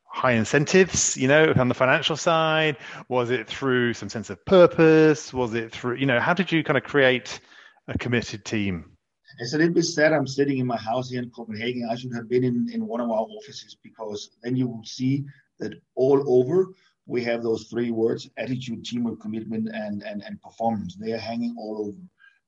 high 0.05 0.31
incentives, 0.31 1.17
you 1.17 1.27
know, 1.27 1.53
on 1.57 1.67
the 1.67 1.73
financial 1.73 2.15
side? 2.15 2.77
Was 3.09 3.31
it 3.31 3.47
through 3.47 3.93
some 3.93 4.07
sense 4.07 4.29
of 4.29 4.43
purpose? 4.45 5.33
Was 5.33 5.53
it 5.53 5.73
through, 5.73 5.95
you 5.97 6.05
know, 6.05 6.21
how 6.21 6.33
did 6.33 6.51
you 6.51 6.63
kind 6.63 6.77
of 6.77 6.83
create 6.83 7.41
a 7.89 7.97
committed 7.97 8.45
team? 8.45 8.91
It's 9.39 9.53
a 9.53 9.57
little 9.57 9.73
bit 9.73 9.83
sad 9.83 10.13
I'm 10.13 10.25
sitting 10.25 10.59
in 10.59 10.67
my 10.67 10.77
house 10.77 11.09
here 11.09 11.21
in 11.21 11.29
Copenhagen. 11.31 11.89
I 11.91 11.95
should 11.95 12.13
have 12.15 12.29
been 12.29 12.45
in, 12.45 12.69
in 12.71 12.87
one 12.87 13.01
of 13.01 13.09
our 13.09 13.27
offices 13.27 13.75
because 13.83 14.29
then 14.41 14.55
you 14.55 14.67
will 14.67 14.85
see 14.85 15.25
that 15.59 15.73
all 15.95 16.23
over 16.27 16.69
we 17.07 17.23
have 17.23 17.43
those 17.43 17.65
three 17.65 17.91
words 17.91 18.29
attitude, 18.37 18.83
teamwork, 18.83 19.19
commitment, 19.21 19.69
and, 19.73 20.01
and, 20.03 20.23
and 20.23 20.41
performance. 20.41 20.95
They 20.95 21.13
are 21.13 21.17
hanging 21.17 21.55
all 21.57 21.87
over. 21.87 21.97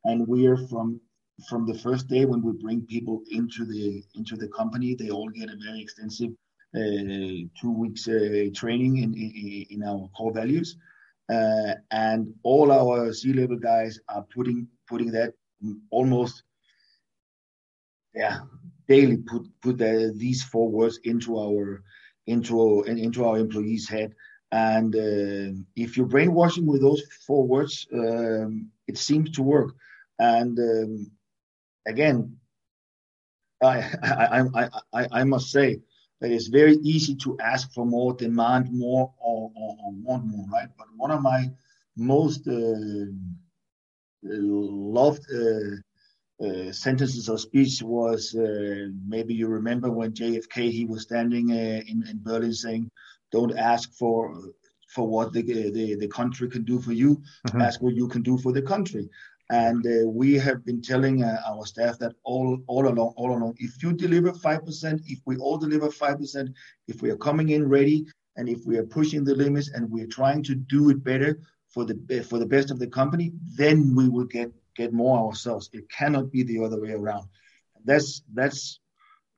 And 0.05 0.27
we 0.27 0.47
are 0.47 0.57
from 0.67 0.99
from 1.47 1.67
the 1.67 1.77
first 1.77 2.07
day 2.07 2.25
when 2.25 2.41
we 2.41 2.51
bring 2.53 2.81
people 2.87 3.21
into 3.29 3.63
the 3.63 4.03
into 4.15 4.35
the 4.35 4.47
company, 4.47 4.95
they 4.95 5.09
all 5.09 5.29
get 5.29 5.49
a 5.49 5.57
very 5.63 5.81
extensive 5.81 6.31
uh, 6.75 7.45
two 7.59 7.71
weeks 7.71 8.07
uh, 8.07 8.49
training 8.55 8.97
in, 8.97 9.13
in, 9.13 9.65
in 9.69 9.83
our 9.83 10.09
core 10.17 10.33
values. 10.33 10.77
Uh, 11.29 11.73
and 11.91 12.33
all 12.43 12.71
our 12.71 13.13
C-level 13.13 13.57
guys 13.57 13.99
are 14.09 14.25
putting 14.33 14.67
putting 14.87 15.11
that 15.11 15.33
almost 15.91 16.43
yeah 18.15 18.39
daily 18.87 19.17
put 19.17 19.43
put 19.61 19.77
the, 19.77 20.13
these 20.15 20.41
four 20.43 20.69
words 20.71 20.99
into 21.03 21.37
our 21.37 21.83
into 22.27 22.83
into 22.83 23.25
our 23.25 23.37
employees 23.37 23.87
head 23.89 24.13
and 24.51 24.95
uh, 24.95 25.51
if 25.75 25.97
you're 25.97 26.05
brainwashing 26.05 26.65
with 26.65 26.81
those 26.81 27.03
four 27.25 27.47
words 27.47 27.87
um, 27.93 28.69
it 28.87 28.97
seems 28.97 29.31
to 29.31 29.41
work 29.41 29.75
and 30.19 30.57
um, 30.59 31.11
again 31.87 32.37
I, 33.61 33.79
I, 34.03 34.41
I, 34.41 34.69
I, 34.93 35.07
I 35.11 35.23
must 35.23 35.51
say 35.51 35.79
that 36.19 36.31
it's 36.31 36.47
very 36.47 36.75
easy 36.77 37.15
to 37.15 37.37
ask 37.39 37.71
for 37.73 37.85
more, 37.85 38.13
demand 38.13 38.71
more, 38.71 39.13
or, 39.19 39.51
or, 39.55 39.77
or 39.83 39.91
want 39.93 40.25
more, 40.25 40.45
right? 40.51 40.69
But 40.77 40.87
one 40.95 41.11
of 41.11 41.21
my 41.21 41.49
most 41.95 42.47
uh, 42.47 43.05
loved 44.23 45.25
uh, 45.33 45.77
uh, 46.43 46.71
sentences 46.71 47.29
of 47.29 47.39
speech 47.39 47.81
was 47.81 48.35
uh, 48.35 48.87
maybe 49.07 49.33
you 49.33 49.47
remember 49.47 49.89
when 49.89 50.11
JFK 50.11 50.71
he 50.71 50.85
was 50.85 51.01
standing 51.03 51.51
uh, 51.51 51.81
in, 51.87 52.05
in 52.07 52.19
Berlin 52.21 52.53
saying, 52.53 52.91
"Don't 53.31 53.57
ask 53.57 53.91
for 53.93 54.51
for 54.87 55.07
what 55.07 55.33
the 55.33 55.41
the, 55.41 55.95
the 55.95 56.07
country 56.07 56.47
can 56.49 56.63
do 56.63 56.79
for 56.79 56.93
you, 56.93 57.21
mm-hmm. 57.47 57.61
ask 57.61 57.81
what 57.81 57.95
you 57.95 58.07
can 58.07 58.21
do 58.21 58.37
for 58.37 58.51
the 58.51 58.61
country." 58.61 59.09
And 59.49 59.85
uh, 59.85 60.09
we 60.09 60.33
have 60.33 60.65
been 60.65 60.81
telling 60.81 61.23
uh, 61.23 61.41
our 61.47 61.65
staff 61.65 61.97
that 61.99 62.13
all, 62.25 62.59
all 62.67 62.89
along, 62.89 63.13
all 63.15 63.31
along, 63.31 63.55
if 63.59 63.81
you 63.81 63.93
deliver 63.93 64.33
5%, 64.33 65.01
if 65.05 65.19
we 65.25 65.37
all 65.37 65.57
deliver 65.57 65.87
5%, 65.87 66.53
if 66.89 67.01
we 67.01 67.09
are 67.11 67.15
coming 67.15 67.49
in 67.49 67.69
ready, 67.69 68.05
and 68.35 68.49
if 68.49 68.65
we 68.65 68.77
are 68.77 68.83
pushing 68.83 69.23
the 69.23 69.33
limits 69.33 69.71
and 69.73 69.89
we're 69.89 70.07
trying 70.07 70.43
to 70.43 70.53
do 70.53 70.89
it 70.89 71.01
better 71.01 71.39
for 71.69 71.85
the 71.85 72.25
for 72.29 72.39
the 72.39 72.45
best 72.45 72.71
of 72.71 72.79
the 72.79 72.87
company, 72.87 73.31
then 73.55 73.95
we 73.95 74.09
will 74.09 74.25
get 74.25 74.51
get 74.77 74.93
more 74.93 75.27
ourselves. 75.27 75.69
It 75.73 75.89
cannot 75.89 76.31
be 76.31 76.43
the 76.43 76.63
other 76.63 76.79
way 76.79 76.91
around. 76.91 77.27
That's 77.83 78.23
that's 78.33 78.79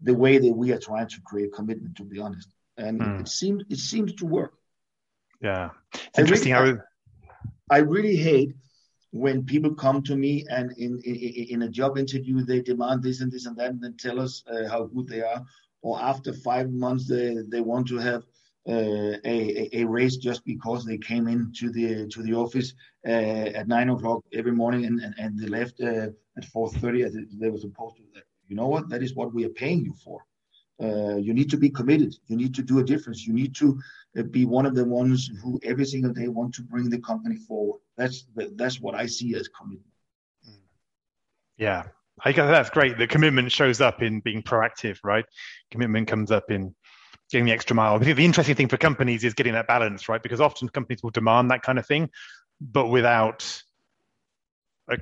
the 0.01 0.13
way 0.13 0.37
that 0.37 0.53
we 0.53 0.71
are 0.71 0.79
trying 0.79 1.07
to 1.07 1.21
create 1.21 1.53
commitment. 1.53 1.95
To 1.97 2.03
be 2.03 2.19
honest, 2.19 2.49
and 2.77 2.99
mm. 2.99 3.21
it 3.21 3.27
seems 3.27 3.63
it 3.69 3.79
seems 3.79 4.13
to 4.15 4.25
work. 4.25 4.53
Yeah, 5.41 5.69
it's 5.93 6.19
interesting 6.19 6.53
I 6.53 6.59
really, 6.59 6.77
how. 6.77 6.83
I 7.71 7.77
really 7.79 8.15
hate 8.15 8.53
when 9.11 9.43
people 9.45 9.73
come 9.73 10.03
to 10.03 10.15
me 10.15 10.45
and 10.49 10.71
in, 10.77 10.99
in, 11.03 11.15
in 11.49 11.61
a 11.63 11.69
job 11.69 11.97
interview 11.97 12.43
they 12.43 12.61
demand 12.61 13.01
this 13.01 13.21
and 13.21 13.31
this 13.31 13.45
and 13.45 13.57
that 13.57 13.71
and 13.71 13.81
then 13.81 13.95
tell 13.97 14.19
us 14.19 14.43
uh, 14.47 14.67
how 14.69 14.83
good 14.85 15.07
they 15.07 15.21
are 15.21 15.43
or 15.81 15.99
after 15.99 16.31
five 16.31 16.69
months 16.69 17.07
they, 17.07 17.37
they 17.47 17.61
want 17.61 17.87
to 17.87 17.97
have 17.97 18.23
uh, 18.67 19.17
a, 19.25 19.69
a 19.73 20.07
just 20.19 20.43
because 20.45 20.85
they 20.85 20.97
came 20.97 21.27
into 21.27 21.69
the 21.71 22.07
to 22.07 22.21
the 22.21 22.33
office 22.33 22.73
uh, 23.07 23.11
at 23.59 23.67
nine 23.67 23.89
o'clock 23.89 24.23
every 24.33 24.51
morning 24.51 24.85
and, 24.85 24.99
and, 24.99 25.15
and 25.17 25.39
they 25.39 25.47
left 25.47 25.79
uh, 25.81 26.07
at 26.37 26.45
4.30 26.53 27.05
as 27.05 27.17
they 27.39 27.49
were 27.49 27.57
supposed 27.57 27.95
to 27.97 28.03
you 28.47 28.55
know 28.55 28.67
what 28.67 28.89
that 28.89 29.01
is 29.01 29.15
what 29.15 29.33
we 29.33 29.45
are 29.45 29.49
paying 29.63 29.85
you 29.85 29.93
for 30.03 30.23
uh, 30.81 31.17
you 31.17 31.33
need 31.33 31.49
to 31.49 31.57
be 31.57 31.69
committed. 31.69 32.15
You 32.27 32.37
need 32.37 32.55
to 32.55 32.61
do 32.61 32.79
a 32.79 32.83
difference. 32.83 33.27
You 33.27 33.33
need 33.33 33.53
to 33.55 33.79
uh, 34.17 34.23
be 34.23 34.45
one 34.45 34.65
of 34.65 34.75
the 34.75 34.85
ones 34.85 35.29
who 35.43 35.59
every 35.63 35.85
single 35.85 36.13
day 36.13 36.29
want 36.29 36.53
to 36.55 36.61
bring 36.61 36.89
the 36.89 36.99
company 36.99 37.35
forward. 37.35 37.81
That's 37.97 38.25
the, 38.35 38.51
that's 38.55 38.79
what 38.79 38.95
I 38.95 39.05
see 39.05 39.35
as 39.35 39.49
commitment. 39.49 39.83
Yeah, 41.57 41.83
I 42.23 42.31
guess 42.31 42.49
that's 42.49 42.69
great. 42.69 42.97
The 42.97 43.07
commitment 43.07 43.51
shows 43.51 43.81
up 43.81 44.01
in 44.01 44.21
being 44.21 44.41
proactive, 44.41 44.99
right? 45.03 45.25
Commitment 45.71 46.07
comes 46.07 46.31
up 46.31 46.49
in 46.49 46.73
getting 47.31 47.45
the 47.45 47.51
extra 47.51 47.75
mile. 47.75 47.95
I 47.95 47.99
think 47.99 48.17
the 48.17 48.25
interesting 48.25 48.55
thing 48.55 48.67
for 48.67 48.77
companies 48.77 49.23
is 49.23 49.33
getting 49.33 49.53
that 49.53 49.67
balance, 49.67 50.09
right? 50.09 50.21
Because 50.21 50.41
often 50.41 50.69
companies 50.69 51.03
will 51.03 51.11
demand 51.11 51.51
that 51.51 51.61
kind 51.61 51.79
of 51.79 51.85
thing, 51.85 52.09
but 52.59 52.87
without 52.87 53.61
a, 54.89 54.97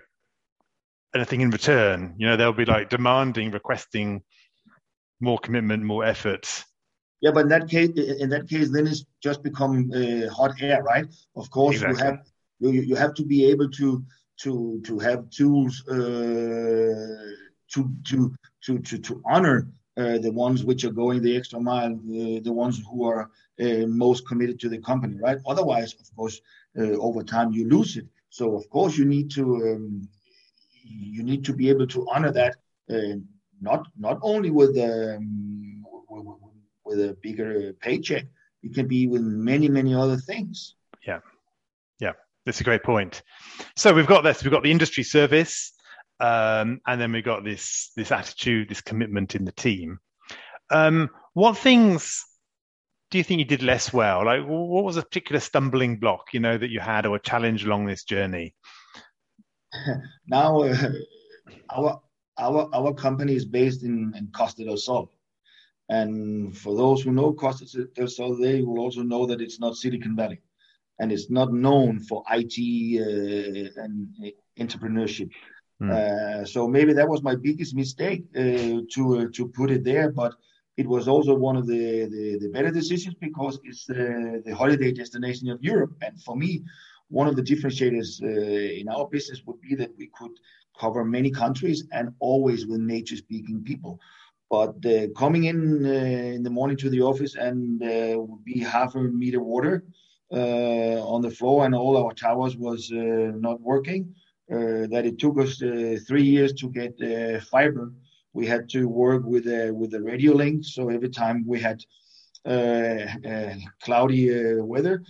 anything 1.16 1.42
in 1.42 1.50
return. 1.50 2.16
You 2.18 2.28
know, 2.28 2.38
they'll 2.38 2.54
be 2.54 2.66
like 2.66 2.90
demanding, 2.90 3.52
requesting 3.52 4.24
more 5.20 5.40
commitment, 5.40 5.84
more 5.84 6.04
effort. 6.04 6.64
Yeah, 7.22 7.32
but 7.32 7.42
in 7.42 7.50
that 7.50 7.68
case, 7.68 7.90
in 7.98 8.30
that 8.30 8.48
case, 8.48 8.70
then 8.72 8.86
it's 8.88 9.04
just 9.24 9.42
become 9.42 9.92
uh, 9.92 10.30
hot 10.32 10.62
air, 10.62 10.84
right? 10.84 11.06
Of 11.36 11.50
course, 11.50 11.82
exactly. 11.82 11.98
you 11.98 12.06
have 12.06 12.20
you, 12.60 12.82
you 12.82 12.96
have 12.96 13.14
to 13.16 13.26
be 13.26 13.46
able 13.46 13.70
to 13.72 14.04
to 14.42 14.82
to 14.86 15.00
have 15.00 15.30
tools 15.32 15.84
uh, 15.88 15.96
to 17.74 17.92
to 18.10 18.36
to 18.66 18.80
to 18.80 18.98
to 19.00 19.22
honor 19.26 19.68
the 19.98 20.32
ones 20.32 20.64
which 20.64 20.84
are 20.84 20.92
going 20.92 21.22
the 21.22 21.36
extra 21.36 21.60
mile, 21.60 22.00
the, 22.06 22.40
the 22.40 22.54
ones 22.54 22.82
who 22.90 23.04
are 23.06 23.32
uh, 23.60 23.88
most 23.88 24.28
committed 24.28 24.60
to 24.60 24.70
the 24.70 24.78
company, 24.78 25.18
right? 25.20 25.40
Otherwise, 25.48 25.96
of 26.00 26.16
course, 26.16 26.40
uh, 26.78 26.96
over 27.08 27.24
time 27.24 27.52
you 27.52 27.68
lose 27.68 27.98
it. 27.98 28.06
So 28.30 28.56
of 28.56 28.70
course 28.70 28.98
you 28.98 29.06
need 29.06 29.32
to 29.32 29.44
um, 29.70 30.08
you 30.84 31.24
need 31.24 31.44
to 31.46 31.54
be 31.54 31.70
able 31.70 31.88
to 31.88 32.08
honor 32.14 32.32
that 32.32 32.58
uh, 32.90 33.18
not 33.60 33.88
not 33.98 34.20
only 34.22 34.52
with 34.52 34.78
um, 34.78 35.84
with 36.86 37.00
a 37.00 37.18
bigger 37.22 37.74
paycheck, 37.74 38.26
it 38.64 38.76
can 38.76 38.88
be 38.88 39.08
with 39.08 39.22
many 39.22 39.68
many 39.68 39.96
other 39.96 40.18
things. 40.18 40.76
Yeah, 41.06 41.20
yeah, 42.00 42.14
that's 42.46 42.62
a 42.62 42.64
great 42.64 42.84
point. 42.84 43.24
So 43.76 43.94
we've 43.94 44.08
got 44.08 44.24
this. 44.24 44.44
We've 44.44 44.52
got 44.52 44.64
the 44.64 44.72
industry 44.72 45.04
service, 45.04 45.74
um, 46.20 46.82
and 46.88 47.00
then 47.00 47.12
we've 47.12 47.24
got 47.24 47.44
this 47.44 47.92
this 47.96 48.12
attitude, 48.12 48.70
this 48.70 48.82
commitment 48.82 49.36
in 49.36 49.46
the 49.46 49.52
team. 49.52 50.00
Um, 50.70 51.10
what 51.34 51.58
things 51.58 52.26
do 53.10 53.18
you 53.18 53.24
think 53.24 53.40
you 53.40 53.46
did 53.46 53.64
less 53.64 53.94
well? 53.94 54.26
Like, 54.26 54.42
what 54.46 54.84
was 54.84 54.98
a 54.98 55.04
particular 55.04 55.40
stumbling 55.40 55.98
block, 55.98 56.34
you 56.34 56.40
know, 56.40 56.58
that 56.58 56.70
you 56.70 56.80
had, 56.80 57.06
or 57.06 57.16
a 57.16 57.22
challenge 57.22 57.64
along 57.64 57.86
this 57.86 58.04
journey? 58.04 58.54
now, 60.28 60.62
uh, 60.62 60.92
our 61.70 62.02
our 62.38 62.70
our 62.74 62.94
company 62.94 63.36
is 63.36 63.46
based 63.46 63.84
in, 63.84 64.14
in 64.16 64.30
Costa 64.36 64.66
del 64.66 64.78
Sol. 64.78 65.12
And 65.90 66.58
for 66.58 66.76
those 66.76 67.02
who 67.02 67.12
know 67.12 67.32
Costa 67.34 67.86
del 67.96 68.08
Sol, 68.08 68.36
they 68.36 68.62
will 68.62 68.80
also 68.80 69.04
know 69.04 69.26
that 69.28 69.40
it's 69.40 69.60
not 69.60 69.78
Silicon 69.78 70.16
Valley, 70.16 70.42
and 71.00 71.12
it's 71.12 71.30
not 71.30 71.54
known 71.54 72.00
for 72.02 72.24
IT 72.30 72.58
uh, 73.00 73.82
and 73.82 74.34
entrepreneurship. 74.60 75.32
Mm. 75.82 76.48
So 76.48 76.68
maybe 76.68 76.94
that 76.94 77.08
was 77.08 77.22
my 77.22 77.36
biggest 77.36 77.76
mistake 77.76 78.24
uh, 78.36 78.82
to 78.94 79.18
uh, 79.20 79.26
to 79.34 79.48
put 79.48 79.70
it 79.70 79.84
there, 79.84 80.12
but 80.12 80.34
it 80.78 80.88
was 80.88 81.08
also 81.08 81.36
one 81.36 81.58
of 81.58 81.66
the, 81.68 82.06
the, 82.06 82.38
the 82.40 82.50
better 82.50 82.70
decisions 82.70 83.16
because 83.16 83.60
it's 83.64 83.86
the, 83.86 84.44
the 84.46 84.56
holiday 84.56 84.92
destination 84.92 85.50
of 85.50 85.64
Europe. 85.64 85.94
And 86.02 86.22
for 86.22 86.36
me, 86.36 86.64
one 87.10 87.28
of 87.28 87.36
the 87.36 87.42
differentiators 87.42 88.22
uh, 88.22 88.80
in 88.80 88.88
our 88.88 89.08
business 89.08 89.42
would 89.46 89.60
be 89.60 89.74
that 89.76 89.92
we 89.98 90.08
could 90.14 90.32
cover 90.80 91.04
many 91.04 91.32
countries 91.32 91.86
and 91.92 92.14
always 92.20 92.68
with 92.68 92.80
native 92.80 93.18
speaking 93.20 93.64
people. 93.64 94.00
But 94.50 94.86
uh, 94.86 95.08
coming 95.16 95.46
in 95.46 95.86
uh, 95.86 95.90
in 95.90 96.44
the 96.44 96.50
morning 96.50 96.78
to 96.78 96.90
the 96.90 97.02
office 97.02 97.36
and 97.36 97.80
be 98.44 98.60
half 98.60 98.96
a 98.96 99.02
meter 99.02 99.42
water 99.42 99.84
on 100.32 101.22
the 101.22 101.32
floor 101.32 101.66
and 101.66 101.76
all 101.76 101.98
our 101.98 102.14
towers 102.14 102.56
was 102.56 102.90
not 102.92 103.60
working. 103.62 104.16
Uh, 104.50 104.88
that 104.88 105.04
it 105.06 105.20
took 105.20 105.38
us 105.40 105.58
three 106.08 106.24
years 106.24 106.54
to 106.54 106.70
get 106.70 106.94
fiber. 107.44 107.92
We 108.34 108.48
had 108.48 108.70
to 108.70 108.88
work 108.88 109.24
with 109.26 109.46
with 109.80 109.92
the 109.92 110.02
radio 110.02 110.34
link. 110.34 110.64
So 110.66 110.90
every 110.90 111.10
time 111.10 111.46
we 111.46 111.60
had 111.60 111.84
cloudy 113.82 114.24
weather, 114.62 115.04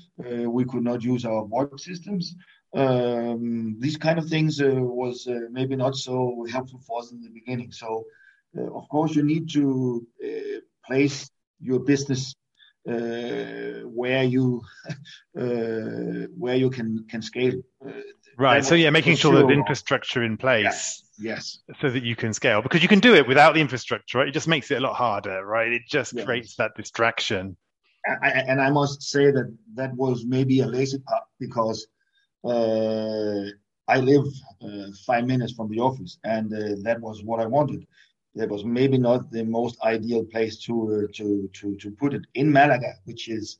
we 0.57 0.65
could 0.65 0.83
not 0.83 1.03
use 1.03 1.23
our 1.25 1.45
board 1.45 1.79
systems 1.79 2.35
um, 2.73 3.77
these 3.79 3.97
kind 3.97 4.19
of 4.19 4.27
things 4.27 4.61
uh, 4.61 4.69
was 4.75 5.27
uh, 5.27 5.47
maybe 5.51 5.75
not 5.75 5.95
so 5.95 6.45
helpful 6.51 6.81
for 6.85 6.99
us 6.99 7.11
in 7.11 7.21
the 7.21 7.29
beginning. 7.29 7.71
So, 7.71 8.05
uh, 8.57 8.73
of 8.73 8.87
course, 8.89 9.15
you 9.15 9.23
need 9.23 9.49
to 9.51 10.05
uh, 10.23 10.59
place 10.85 11.29
your 11.59 11.79
business 11.79 12.35
uh, 12.87 13.81
where 13.85 14.23
you 14.23 14.61
uh, 15.39 16.27
where 16.37 16.55
you 16.55 16.69
can 16.69 17.05
can 17.09 17.21
scale. 17.21 17.55
Right. 18.37 18.63
So 18.63 18.75
yeah, 18.75 18.89
making 18.89 19.15
sure, 19.15 19.33
sure 19.33 19.47
that 19.47 19.53
infrastructure 19.53 20.23
in 20.23 20.37
place. 20.37 21.03
Yes. 21.19 21.59
So 21.81 21.89
that 21.89 22.03
you 22.03 22.15
can 22.15 22.33
scale 22.33 22.61
because 22.61 22.83
you 22.83 22.87
can 22.87 22.99
do 22.99 23.15
it 23.15 23.27
without 23.27 23.55
the 23.55 23.61
infrastructure, 23.61 24.19
right? 24.19 24.27
It 24.27 24.33
just 24.33 24.47
makes 24.47 24.69
it 24.71 24.77
a 24.77 24.81
lot 24.81 24.95
harder, 24.95 25.45
right? 25.45 25.71
It 25.71 25.81
just 25.89 26.13
yes. 26.13 26.25
creates 26.25 26.55
that 26.57 26.75
distraction. 26.75 27.57
I, 28.21 28.29
and 28.29 28.61
I 28.61 28.69
must 28.69 29.01
say 29.01 29.31
that 29.31 29.53
that 29.75 29.93
was 29.95 30.25
maybe 30.25 30.61
a 30.61 30.67
lazy 30.67 30.99
part 30.99 31.23
because 31.39 31.87
uh, 32.43 33.45
I 33.87 33.97
live 33.99 34.25
uh, 34.61 34.91
five 35.05 35.25
minutes 35.25 35.53
from 35.53 35.69
the 35.69 35.79
office, 35.79 36.17
and 36.23 36.53
uh, 36.53 36.75
that 36.83 37.01
was 37.01 37.23
what 37.23 37.39
I 37.39 37.45
wanted. 37.45 37.85
That 38.35 38.49
was 38.49 38.63
maybe 38.63 38.97
not 38.97 39.31
the 39.31 39.43
most 39.43 39.81
ideal 39.81 40.23
place 40.25 40.57
to 40.65 40.73
uh, 41.09 41.11
to 41.17 41.49
to 41.53 41.75
to 41.75 41.91
put 41.91 42.13
it 42.13 42.21
in 42.35 42.51
Malaga, 42.51 42.93
which 43.05 43.27
is 43.27 43.57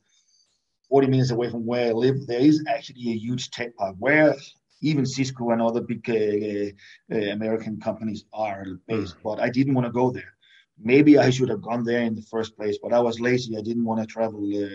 40 0.88 1.08
minutes 1.08 1.30
away 1.30 1.50
from 1.50 1.66
where 1.66 1.88
I 1.88 1.92
live. 1.92 2.26
There 2.26 2.40
is 2.40 2.64
actually 2.68 3.10
a 3.10 3.16
huge 3.16 3.50
tech 3.50 3.74
park 3.76 3.96
where 3.98 4.36
even 4.80 5.06
Cisco 5.06 5.50
and 5.50 5.62
other 5.62 5.80
big 5.80 6.08
uh, 6.08 7.14
uh, 7.14 7.32
American 7.32 7.80
companies 7.80 8.24
are 8.32 8.64
based. 8.86 9.16
Mm. 9.16 9.22
But 9.22 9.40
I 9.40 9.50
didn't 9.50 9.74
want 9.74 9.86
to 9.86 9.92
go 9.92 10.10
there. 10.10 10.34
Maybe 10.80 11.18
I 11.18 11.30
should 11.30 11.48
have 11.48 11.62
gone 11.62 11.84
there 11.84 12.02
in 12.02 12.14
the 12.14 12.22
first 12.22 12.56
place, 12.56 12.78
but 12.80 12.92
I 12.92 13.00
was 13.00 13.18
lazy. 13.18 13.56
I 13.56 13.62
didn't 13.62 13.84
want 13.84 14.00
to 14.00 14.06
travel 14.06 14.44
uh, 14.44 14.68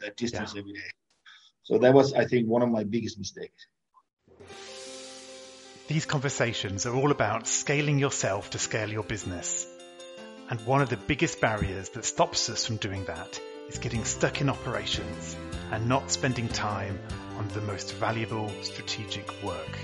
that 0.00 0.16
distance 0.16 0.54
yeah. 0.54 0.60
every 0.60 0.72
day. 0.72 0.90
So 1.62 1.78
that 1.78 1.94
was, 1.94 2.12
I 2.14 2.24
think, 2.24 2.48
one 2.48 2.62
of 2.62 2.70
my 2.70 2.84
biggest 2.84 3.18
mistakes. 3.18 3.66
These 5.88 6.06
conversations 6.06 6.84
are 6.84 6.94
all 6.94 7.12
about 7.12 7.46
scaling 7.46 8.00
yourself 8.00 8.50
to 8.50 8.58
scale 8.58 8.90
your 8.90 9.04
business. 9.04 9.66
And 10.50 10.60
one 10.66 10.80
of 10.80 10.88
the 10.88 10.96
biggest 10.96 11.40
barriers 11.40 11.90
that 11.90 12.04
stops 12.04 12.50
us 12.50 12.66
from 12.66 12.76
doing 12.76 13.04
that 13.04 13.40
is 13.68 13.78
getting 13.78 14.04
stuck 14.04 14.40
in 14.40 14.48
operations 14.48 15.36
and 15.70 15.88
not 15.88 16.10
spending 16.10 16.48
time 16.48 16.98
on 17.36 17.48
the 17.48 17.60
most 17.60 17.94
valuable 17.94 18.50
strategic 18.62 19.42
work. 19.42 19.78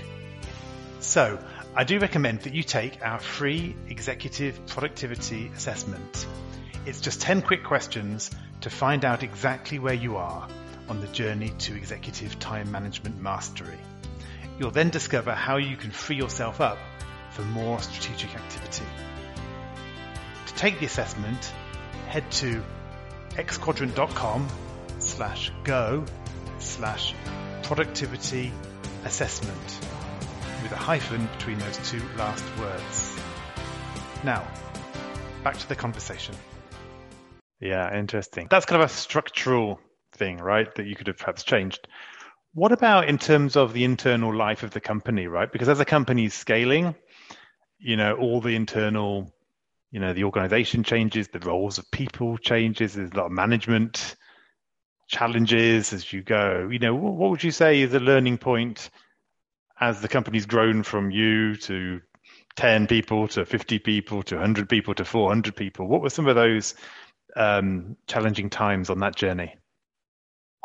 So, 0.99 1.39
I 1.75 1.83
do 1.83 1.99
recommend 1.99 2.41
that 2.41 2.53
you 2.53 2.63
take 2.63 3.03
our 3.03 3.19
free 3.19 3.75
executive 3.89 4.65
productivity 4.67 5.51
assessment. 5.55 6.27
It's 6.85 7.01
just 7.01 7.21
10 7.21 7.41
quick 7.41 7.63
questions 7.63 8.31
to 8.61 8.69
find 8.69 9.03
out 9.05 9.23
exactly 9.23 9.79
where 9.79 9.93
you 9.93 10.17
are 10.17 10.47
on 10.89 11.01
the 11.01 11.07
journey 11.07 11.49
to 11.49 11.75
executive 11.75 12.39
time 12.39 12.71
management 12.71 13.21
mastery. 13.21 13.77
You'll 14.59 14.71
then 14.71 14.89
discover 14.89 15.31
how 15.31 15.57
you 15.57 15.75
can 15.75 15.91
free 15.91 16.15
yourself 16.15 16.61
up 16.61 16.77
for 17.31 17.41
more 17.41 17.79
strategic 17.79 18.35
activity. 18.35 18.85
To 20.47 20.53
take 20.53 20.79
the 20.79 20.85
assessment, 20.85 21.51
head 22.07 22.29
to 22.33 22.63
xquadrant.com 23.31 24.47
slash 24.99 25.51
go 25.63 26.05
slash 26.59 27.15
productivity 27.75 28.51
assessment 29.03 29.79
with 30.61 30.71
a 30.71 30.75
hyphen 30.75 31.27
between 31.37 31.57
those 31.57 31.75
two 31.89 31.99
last 32.17 32.45
words. 32.59 33.17
Now, 34.23 34.47
back 35.43 35.57
to 35.57 35.67
the 35.67 35.75
conversation. 35.75 36.35
Yeah, 37.59 37.97
interesting. 37.97 38.45
That's 38.47 38.67
kind 38.67 38.79
of 38.79 38.91
a 38.91 38.93
structural 38.93 39.79
thing, 40.11 40.37
right? 40.37 40.67
That 40.75 40.85
you 40.85 40.95
could 40.95 41.07
have 41.07 41.17
perhaps 41.17 41.43
changed. 41.43 41.87
What 42.53 42.71
about 42.71 43.09
in 43.09 43.17
terms 43.17 43.55
of 43.55 43.73
the 43.73 43.85
internal 43.85 44.35
life 44.35 44.61
of 44.61 44.69
the 44.69 44.79
company, 44.79 45.25
right? 45.25 45.51
Because 45.51 45.67
as 45.67 45.79
a 45.79 45.85
company 45.85 46.25
is 46.25 46.35
scaling, 46.35 46.93
you 47.79 47.97
know, 47.97 48.13
all 48.13 48.39
the 48.39 48.55
internal, 48.55 49.33
you 49.89 49.99
know, 49.99 50.13
the 50.13 50.25
organization 50.25 50.83
changes, 50.83 51.29
the 51.29 51.39
roles 51.39 51.79
of 51.79 51.89
people 51.89 52.37
changes, 52.37 52.93
there's 52.93 53.09
a 53.09 53.17
lot 53.17 53.25
of 53.25 53.31
management 53.31 54.15
challenges 55.13 55.93
as 55.93 56.11
you 56.11 56.23
go. 56.23 56.67
You 56.71 56.79
know, 56.79 56.95
what 56.95 57.29
would 57.29 57.43
you 57.43 57.51
say 57.51 57.81
is 57.81 57.93
a 57.93 57.99
learning 57.99 58.39
point 58.39 58.89
as 59.79 60.01
the 60.01 60.07
company's 60.07 60.47
grown 60.47 60.81
from 60.81 61.11
you 61.11 61.55
to 61.55 62.01
10 62.55 62.87
people 62.87 63.27
to 63.29 63.45
50 63.45 63.79
people 63.79 64.23
to 64.23 64.35
100 64.35 64.67
people 64.67 64.95
to 64.95 65.05
400 65.05 65.55
people? 65.55 65.87
What 65.87 66.01
were 66.01 66.09
some 66.09 66.27
of 66.27 66.35
those 66.35 66.73
um, 67.35 67.95
challenging 68.07 68.49
times 68.49 68.89
on 68.89 68.99
that 68.99 69.15
journey? 69.15 69.55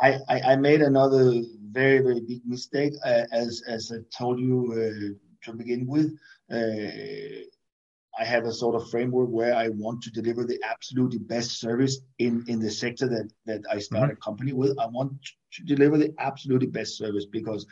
I, 0.01 0.17
I, 0.29 0.41
I, 0.53 0.57
made 0.57 0.81
another 0.81 1.43
very, 1.73 1.99
very 1.99 2.21
big 2.21 2.43
mistake, 2.47 2.93
uh, 3.05 3.25
as, 3.33 3.63
as 3.69 3.93
I 3.93 3.99
told 4.17 4.39
you 4.39 4.73
uh, 4.73 5.47
to 5.51 5.57
begin 5.57 5.87
with. 5.87 6.17
Uh, 6.51 7.45
I 8.19 8.25
have 8.25 8.45
a 8.45 8.53
sort 8.53 8.75
of 8.75 8.91
framework 8.91 9.29
where 9.29 9.55
I 9.55 9.69
want 9.69 10.03
to 10.03 10.11
deliver 10.11 10.45
the 10.45 10.59
absolutely 10.65 11.19
best 11.19 11.61
service 11.61 12.01
in, 12.19 12.45
in 12.49 12.59
the 12.59 12.71
sector 12.71 13.09
that, 13.09 13.31
that 13.47 13.63
I 13.71 13.79
start 13.79 14.11
mm-hmm. 14.11 14.13
a 14.13 14.17
company 14.17 14.53
with. 14.53 14.79
I 14.79 14.87
want 14.87 15.13
to 15.53 15.65
deliver 15.65 15.97
the 15.99 16.13
absolutely 16.19 16.67
best 16.67 16.99
service 16.99 17.27
because 17.27 17.65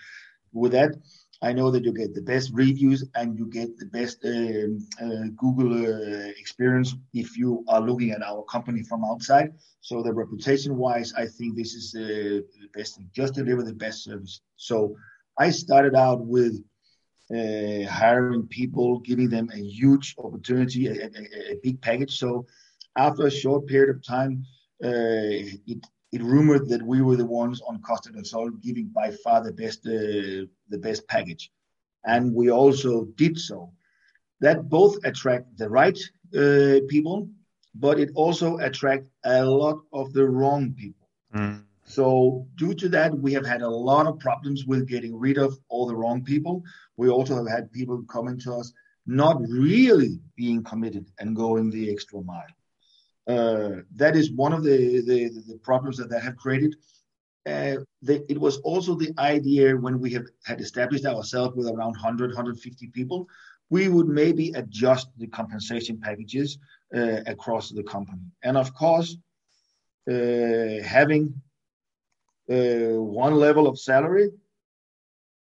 with 0.53 0.73
that, 0.73 0.95
I 1.43 1.53
know 1.53 1.71
that 1.71 1.85
you 1.85 1.93
get 1.93 2.15
the 2.15 2.23
best 2.23 2.51
reviews 2.55 3.05
and 3.15 3.39
you 3.39 3.47
get 3.47 3.77
the 3.77 3.87
best 3.87 4.25
uh, 4.25 5.05
uh, 5.05 5.27
Google 5.37 5.73
uh, 5.85 6.29
experience 6.39 6.95
if 7.13 7.37
you 7.37 7.63
are 7.69 7.81
looking 7.81 8.11
at 8.13 8.23
our 8.23 8.43
company 8.45 8.83
from 8.83 9.05
outside. 9.05 9.53
So 9.81 10.03
the 10.03 10.15
reputation 10.15 10.77
wise, 10.77 11.13
I 11.13 11.27
think 11.27 11.57
this 11.57 11.75
is 11.75 11.93
the 11.93 12.45
best 12.75 12.97
thing. 12.97 13.11
Just 13.13 13.35
deliver 13.35 13.63
the 13.63 13.75
best 13.75 14.05
service. 14.05 14.41
So 14.57 14.97
I 15.39 15.51
started 15.51 15.95
out 15.95 16.25
with 16.25 16.63
uh, 17.31 17.91
hiring 17.91 18.47
people, 18.47 19.01
giving 19.01 19.29
them 19.29 19.51
a 19.53 19.59
huge 19.59 20.15
opportunity, 20.19 20.87
a, 20.87 20.93
a, 20.93 21.53
a, 21.53 21.57
big 21.62 21.81
package. 21.81 22.19
So 22.19 22.47
after 22.97 23.27
a 23.27 23.31
short 23.31 23.67
period 23.67 23.95
of 23.97 24.05
time, 24.07 24.45
uh, 24.85 25.43
it 25.73 25.85
it 26.12 26.23
rumored 26.23 26.69
that 26.69 26.83
we 26.83 27.03
were 27.03 27.17
the 27.17 27.27
ones 27.27 27.61
on 27.69 27.83
Costa 27.83 28.12
del 28.12 28.25
Sol 28.25 28.51
giving 28.62 28.87
by 28.95 29.11
far 29.11 29.43
the 29.43 29.53
best 29.53 29.81
uh, 29.87 30.47
the 30.69 30.79
best 30.79 31.07
package, 31.09 31.51
and 32.05 32.33
we 32.35 32.51
also 32.51 33.07
did 33.17 33.39
so. 33.39 33.73
That 34.41 34.69
both 34.69 34.97
attract 35.05 35.57
the 35.57 35.69
right 35.69 35.99
uh, 36.37 36.81
people, 36.89 37.29
but 37.75 37.99
it 37.99 38.11
also 38.15 38.59
attract 38.59 39.07
a 39.25 39.45
lot 39.45 39.79
of 39.93 40.12
the 40.12 40.29
wrong 40.29 40.75
people. 40.75 41.09
Mm. 41.35 41.65
So 41.87 42.46
due 42.57 42.75
to 42.75 42.88
that, 42.90 43.16
we 43.16 43.33
have 43.33 43.46
had 43.46 43.62
a 43.62 43.68
lot 43.68 44.07
of 44.07 44.18
problems 44.18 44.66
with 44.66 44.88
getting 44.88 45.16
rid 45.16 45.38
of 45.38 45.57
all 45.68 45.87
the 45.87 45.94
wrong 45.94 46.22
people. 46.25 46.62
We 46.96 47.09
also 47.09 47.37
have 47.37 47.49
had 47.49 47.72
people 47.72 48.03
coming 48.03 48.38
to 48.40 48.55
us 48.55 48.72
not 49.07 49.40
really 49.49 50.18
being 50.37 50.64
committed 50.64 51.07
and 51.20 51.37
going 51.37 51.70
the 51.70 51.90
extra 51.90 52.20
mile. 52.20 52.42
Uh, 53.29 53.83
that 53.94 54.16
is 54.16 54.33
one 54.33 54.53
of 54.53 54.64
the, 54.64 55.01
the, 55.01 55.29
the 55.46 55.59
problems 55.62 55.96
that 55.99 56.11
that 56.11 56.22
have 56.22 56.37
created. 56.37 56.75
Uh, 57.46 57.77
the, 58.03 58.25
it 58.29 58.38
was 58.38 58.59
also 58.59 58.96
the 58.96 59.12
idea 59.18 59.77
when 59.77 60.01
we 60.01 60.12
have 60.12 60.27
had 60.44 60.61
established 60.61 61.07
ourselves 61.07 61.55
with 61.57 61.68
around 61.68 61.92
100, 61.92 62.31
150 62.31 62.88
people, 62.88 63.29
we 63.70 63.88
would 63.88 64.09
maybe 64.09 64.51
adjust 64.57 65.09
the 65.18 65.29
compensation 65.29 66.01
packages 66.01 66.59
uh, 66.96 67.20
across 67.27 67.70
the 67.70 67.83
company. 67.85 68.22
And 68.42 68.57
of 68.57 68.75
course, 68.75 69.16
uh, 70.11 70.83
having 70.85 71.40
uh, 72.51 73.01
one 73.01 73.35
level 73.35 73.67
of 73.67 73.79
salary. 73.79 74.31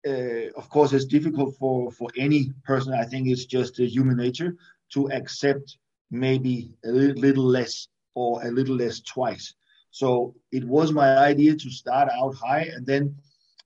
Uh, 0.07 0.51
of 0.57 0.69
course, 0.69 0.93
it's 0.93 1.07
difficult 1.07 1.57
for, 1.59 1.91
for 1.91 2.11
any 2.17 2.53
person. 2.65 2.93
I 2.93 3.05
think 3.05 3.29
it's 3.29 3.47
just 3.47 3.79
human 3.79 4.17
nature 4.17 4.55
to 4.93 5.11
accept 5.11 5.79
maybe 6.11 6.71
a 6.85 6.91
little 6.91 7.45
less 7.45 7.89
or 8.15 8.47
a 8.47 8.51
little 8.51 8.77
less 8.77 9.01
twice. 9.01 9.55
So 9.91 10.35
it 10.53 10.65
was 10.65 10.93
my 10.93 11.17
idea 11.19 11.55
to 11.57 11.71
start 11.71 12.09
out 12.11 12.35
high, 12.35 12.69
and 12.75 12.85
then 12.85 13.15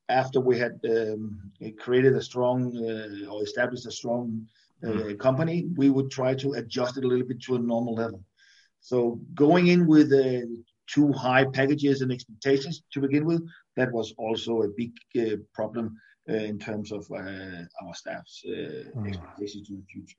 after 0.08 0.40
we 0.40 0.58
had 0.58 0.78
um, 0.88 1.50
created 1.78 2.14
a 2.14 2.22
strong 2.22 2.76
uh, 2.76 3.30
or 3.30 3.42
established 3.42 3.86
a 3.86 3.90
strong 3.90 4.46
uh, 4.84 4.88
mm-hmm. 4.88 5.16
company, 5.16 5.66
we 5.76 5.90
would 5.90 6.10
try 6.10 6.34
to 6.34 6.52
adjust 6.52 6.98
it 6.98 7.04
a 7.04 7.08
little 7.08 7.26
bit 7.26 7.42
to 7.42 7.56
a 7.56 7.58
normal 7.58 7.94
level. 7.94 8.22
So 8.80 9.20
going 9.34 9.66
in 9.68 9.86
with 9.86 10.12
uh, 10.12 10.46
too 10.92 11.12
high 11.12 11.44
packages 11.44 12.02
and 12.02 12.12
expectations 12.12 12.82
to 12.92 13.00
begin 13.00 13.24
with. 13.24 13.42
That 13.76 13.92
was 13.92 14.14
also 14.18 14.62
a 14.62 14.68
big 14.68 14.92
uh, 15.18 15.36
problem 15.54 15.96
uh, 16.28 16.34
in 16.34 16.58
terms 16.58 16.92
of 16.92 17.06
uh, 17.10 17.64
our 17.82 17.94
staff's 17.94 18.42
mm. 18.46 19.06
expectations 19.06 19.68
to 19.68 19.76
the 19.76 19.84
future. 19.92 20.16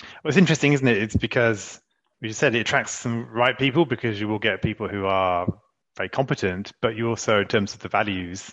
Well, 0.00 0.28
it's 0.28 0.36
interesting, 0.36 0.72
isn't 0.72 0.86
it? 0.86 0.98
It's 0.98 1.16
because 1.16 1.80
you 2.20 2.32
said 2.32 2.54
it 2.54 2.60
attracts 2.60 2.92
some 2.92 3.28
right 3.30 3.56
people 3.58 3.84
because 3.84 4.20
you 4.20 4.28
will 4.28 4.38
get 4.38 4.62
people 4.62 4.88
who 4.88 5.06
are 5.06 5.46
very 5.96 6.08
competent, 6.08 6.72
but 6.80 6.96
you 6.96 7.08
also, 7.08 7.40
in 7.40 7.48
terms 7.48 7.74
of 7.74 7.80
the 7.80 7.88
values 7.88 8.52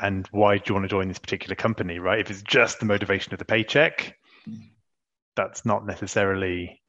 and 0.00 0.26
why 0.30 0.58
do 0.58 0.64
you 0.68 0.74
want 0.74 0.84
to 0.84 0.88
join 0.88 1.08
this 1.08 1.18
particular 1.18 1.56
company, 1.56 1.98
right? 1.98 2.20
If 2.20 2.30
it's 2.30 2.42
just 2.42 2.80
the 2.80 2.86
motivation 2.86 3.32
of 3.32 3.38
the 3.38 3.44
paycheck, 3.44 4.16
mm. 4.48 4.70
that's 5.36 5.64
not 5.66 5.86
necessarily. 5.86 6.80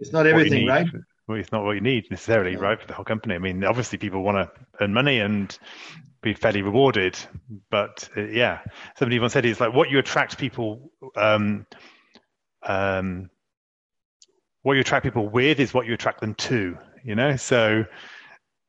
It's 0.00 0.12
not 0.12 0.26
everything, 0.26 0.66
right? 0.66 0.86
Well, 1.28 1.38
it's 1.38 1.52
not 1.52 1.62
what 1.62 1.72
you 1.72 1.82
need 1.82 2.10
necessarily, 2.10 2.52
yeah. 2.52 2.58
right, 2.58 2.80
for 2.80 2.86
the 2.86 2.94
whole 2.94 3.04
company. 3.04 3.34
I 3.34 3.38
mean, 3.38 3.62
obviously, 3.62 3.98
people 3.98 4.22
want 4.22 4.38
to 4.38 4.60
earn 4.80 4.94
money 4.94 5.20
and 5.20 5.56
be 6.22 6.32
fairly 6.32 6.62
rewarded, 6.62 7.16
but 7.70 8.08
uh, 8.16 8.22
yeah, 8.22 8.60
somebody 8.98 9.20
once 9.20 9.34
said 9.34 9.44
it's 9.44 9.60
like 9.60 9.74
what 9.74 9.90
you 9.90 9.98
attract 9.98 10.38
people, 10.38 10.90
um, 11.16 11.66
um, 12.66 13.28
what 14.62 14.74
you 14.74 14.80
attract 14.80 15.04
people 15.04 15.28
with 15.28 15.60
is 15.60 15.74
what 15.74 15.86
you 15.86 15.94
attract 15.94 16.20
them 16.20 16.34
to. 16.34 16.76
You 17.04 17.14
know, 17.14 17.36
so. 17.36 17.84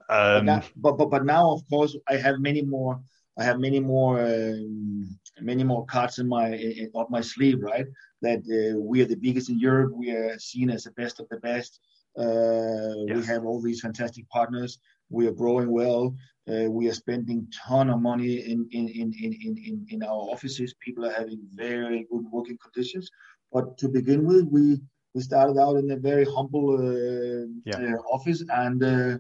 Um, 0.09 0.43
but, 0.43 0.43
now, 0.43 0.63
but, 0.75 0.97
but 0.97 1.09
but 1.09 1.25
now, 1.25 1.51
of 1.51 1.61
course, 1.69 1.95
I 2.07 2.17
have 2.17 2.39
many 2.39 2.61
more. 2.61 2.99
I 3.37 3.43
have 3.45 3.59
many 3.59 3.79
more 3.79 4.19
um, 4.19 5.17
many 5.39 5.63
more 5.63 5.85
cards 5.85 6.19
in 6.19 6.27
my 6.27 6.53
in, 6.53 6.91
up 6.93 7.09
my 7.09 7.21
sleeve, 7.21 7.61
right? 7.61 7.85
That 8.21 8.39
uh, 8.39 8.79
we 8.79 9.01
are 9.01 9.05
the 9.05 9.15
biggest 9.15 9.49
in 9.49 9.59
Europe. 9.59 9.93
We 9.95 10.11
are 10.11 10.37
seen 10.39 10.69
as 10.69 10.83
the 10.83 10.91
best 10.91 11.19
of 11.19 11.29
the 11.29 11.37
best. 11.37 11.79
Uh, 12.17 13.05
yes. 13.07 13.17
We 13.17 13.25
have 13.25 13.45
all 13.45 13.61
these 13.61 13.81
fantastic 13.81 14.27
partners. 14.29 14.79
We 15.09 15.27
are 15.27 15.31
growing 15.31 15.71
well. 15.71 16.15
Uh, 16.49 16.69
we 16.69 16.87
are 16.89 16.93
spending 16.93 17.47
ton 17.67 17.89
of 17.89 18.01
money 18.01 18.37
in 18.51 18.67
in, 18.71 18.87
in, 18.87 19.13
in, 19.13 19.33
in, 19.57 19.85
in 19.89 20.03
our 20.03 20.23
offices. 20.33 20.73
People 20.79 21.05
are 21.05 21.13
having 21.13 21.41
very 21.53 22.07
good 22.11 22.25
working 22.31 22.57
conditions. 22.57 23.09
But 23.51 23.77
to 23.79 23.87
begin 23.87 24.25
with, 24.25 24.45
we 24.45 24.79
we 25.13 25.21
started 25.21 25.57
out 25.59 25.77
in 25.77 25.89
a 25.91 25.95
very 25.95 26.25
humble 26.25 26.75
uh, 26.75 27.97
office, 28.11 28.43
and 28.49 28.83
uh, 28.83 29.17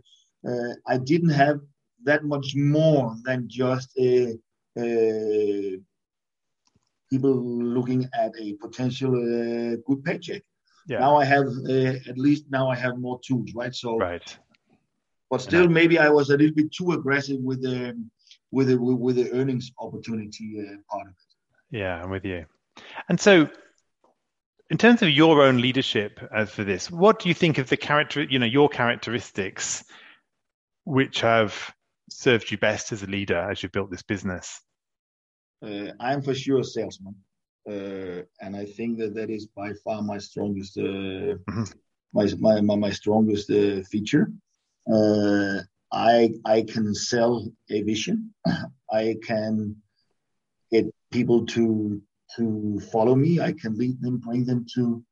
uh, 0.47 0.73
I 0.87 0.97
didn't 0.97 1.29
have 1.29 1.59
that 2.03 2.23
much 2.23 2.55
more 2.55 3.15
than 3.23 3.47
just 3.49 3.93
people 7.09 7.35
looking 7.75 8.07
at 8.13 8.31
a 8.39 8.53
potential 8.53 9.11
good 9.85 10.03
paycheck. 10.03 10.43
Yeah. 10.87 10.99
Now 10.99 11.17
I 11.17 11.25
have 11.25 11.47
at 11.47 12.17
least 12.17 12.45
now 12.49 12.69
I 12.69 12.75
have 12.75 12.97
more 12.97 13.19
tools, 13.23 13.53
right? 13.53 13.75
So 13.75 13.97
right 13.97 14.37
but 15.29 15.41
still, 15.41 15.67
maybe 15.67 15.99
I 15.99 16.09
was 16.09 16.29
a 16.29 16.37
little 16.37 16.55
bit 16.55 16.71
too 16.71 16.91
aggressive 16.93 17.39
with 17.39 17.61
the 17.61 17.95
with 18.51 18.67
the 18.67 18.77
with 18.77 19.15
the 19.15 19.31
earnings 19.31 19.71
opportunity 19.77 20.59
uh, 20.59 20.77
part 20.89 21.07
of 21.07 21.13
it. 21.13 21.77
Yeah, 21.77 22.01
I'm 22.01 22.09
with 22.09 22.25
you. 22.25 22.45
And 23.09 23.19
so, 23.19 23.47
in 24.71 24.77
terms 24.77 25.03
of 25.03 25.09
your 25.09 25.43
own 25.43 25.61
leadership 25.61 26.19
as 26.35 26.49
for 26.49 26.63
this, 26.63 26.89
what 26.89 27.19
do 27.19 27.29
you 27.29 27.35
think 27.35 27.59
of 27.59 27.69
the 27.69 27.77
character, 27.77 28.23
you 28.23 28.39
know, 28.39 28.47
your 28.47 28.69
characteristics, 28.69 29.83
which 30.85 31.21
have 31.21 31.73
served 32.09 32.49
you 32.49 32.57
best 32.57 32.91
as 32.91 33.03
a 33.03 33.07
leader 33.07 33.37
as 33.37 33.61
you 33.61 33.69
built 33.69 33.91
this 33.91 34.01
business? 34.01 34.59
Uh, 35.63 35.91
I'm 35.99 36.23
for 36.23 36.33
sure 36.33 36.61
a 36.61 36.63
salesman, 36.63 37.13
uh, 37.13 37.28
and 38.41 38.55
I 38.55 38.65
think 38.65 38.97
that 38.99 39.13
that 39.15 39.29
is 39.29 39.45
by 39.47 39.73
far 39.83 40.01
my 40.01 40.17
strongest, 40.17 40.77
uh, 40.77 40.81
mm-hmm. 40.81 41.63
my, 42.13 42.27
my, 42.39 42.61
my 42.61 42.75
my 42.75 42.89
strongest 42.91 43.49
uh, 43.49 43.81
feature. 43.83 44.31
Uh, 44.91 45.59
I 45.91 46.33
I 46.45 46.61
can 46.63 46.93
sell 46.93 47.47
a 47.69 47.81
vision. 47.81 48.33
I 48.91 49.15
can 49.23 49.75
get 50.71 50.85
people 51.11 51.45
to 51.47 52.01
to 52.37 52.79
follow 52.91 53.15
me. 53.15 53.39
I 53.39 53.53
can 53.53 53.75
lead 53.77 54.01
them, 54.01 54.17
bring 54.17 54.45
them 54.45 54.65
to 54.75 55.03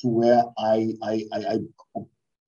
to 0.00 0.08
where 0.08 0.42
I 0.58 0.94
I, 1.02 1.24
I, 1.32 1.38
I 1.54 1.58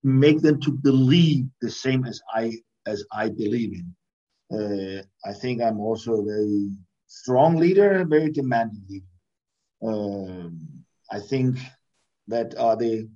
make 0.03 0.41
them 0.41 0.61
to 0.61 0.71
believe 0.71 1.47
the 1.61 1.71
same 1.71 2.05
as 2.05 2.21
I 2.35 2.53
as 2.87 3.05
I 3.13 3.29
believe 3.29 3.73
in. 3.81 3.87
Uh, 4.53 5.03
I 5.29 5.33
think 5.33 5.63
I'm 5.63 5.81
also 5.81 6.21
a 6.21 6.25
very 6.25 6.71
strong 7.07 7.57
leader, 7.57 8.03
a 8.03 8.05
very 8.05 8.31
demanding 8.31 8.85
leader. 8.89 9.14
Um, 9.87 10.85
I 11.11 11.21
think 11.21 11.59
that 12.29 12.57
are 12.57 12.77
the 12.77 13.09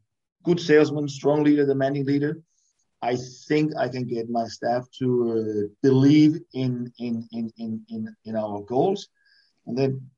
good 0.45 0.61
salesman, 0.61 1.09
strong 1.09 1.43
leader, 1.45 1.67
demanding 1.67 2.05
leader. 2.05 2.41
I 3.01 3.17
think 3.49 3.77
I 3.77 3.89
can 3.89 4.07
get 4.07 4.29
my 4.29 4.47
staff 4.47 4.87
to 4.99 5.07
uh, 5.33 5.75
believe 5.83 6.41
in, 6.53 6.93
in, 6.99 7.27
in, 7.31 7.51
in, 7.57 7.83
in, 7.89 8.17
in 8.25 8.37
our 8.37 8.61
goals. 8.63 9.09
And 9.67 9.79
then 9.79 10.11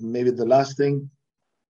maybe 0.00 0.30
the 0.30 0.46
last 0.46 0.76
thing, 0.76 1.10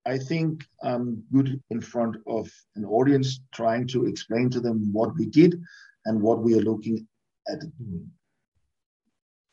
I 0.05 0.17
think 0.17 0.65
I'm 0.81 1.23
good 1.31 1.61
in 1.69 1.81
front 1.81 2.15
of 2.27 2.49
an 2.75 2.85
audience 2.85 3.41
trying 3.53 3.87
to 3.89 4.07
explain 4.07 4.49
to 4.51 4.59
them 4.59 4.91
what 4.93 5.15
we 5.15 5.25
did 5.27 5.61
and 6.05 6.21
what 6.21 6.39
we 6.39 6.55
are 6.55 6.61
looking 6.61 7.07
at. 7.47 7.59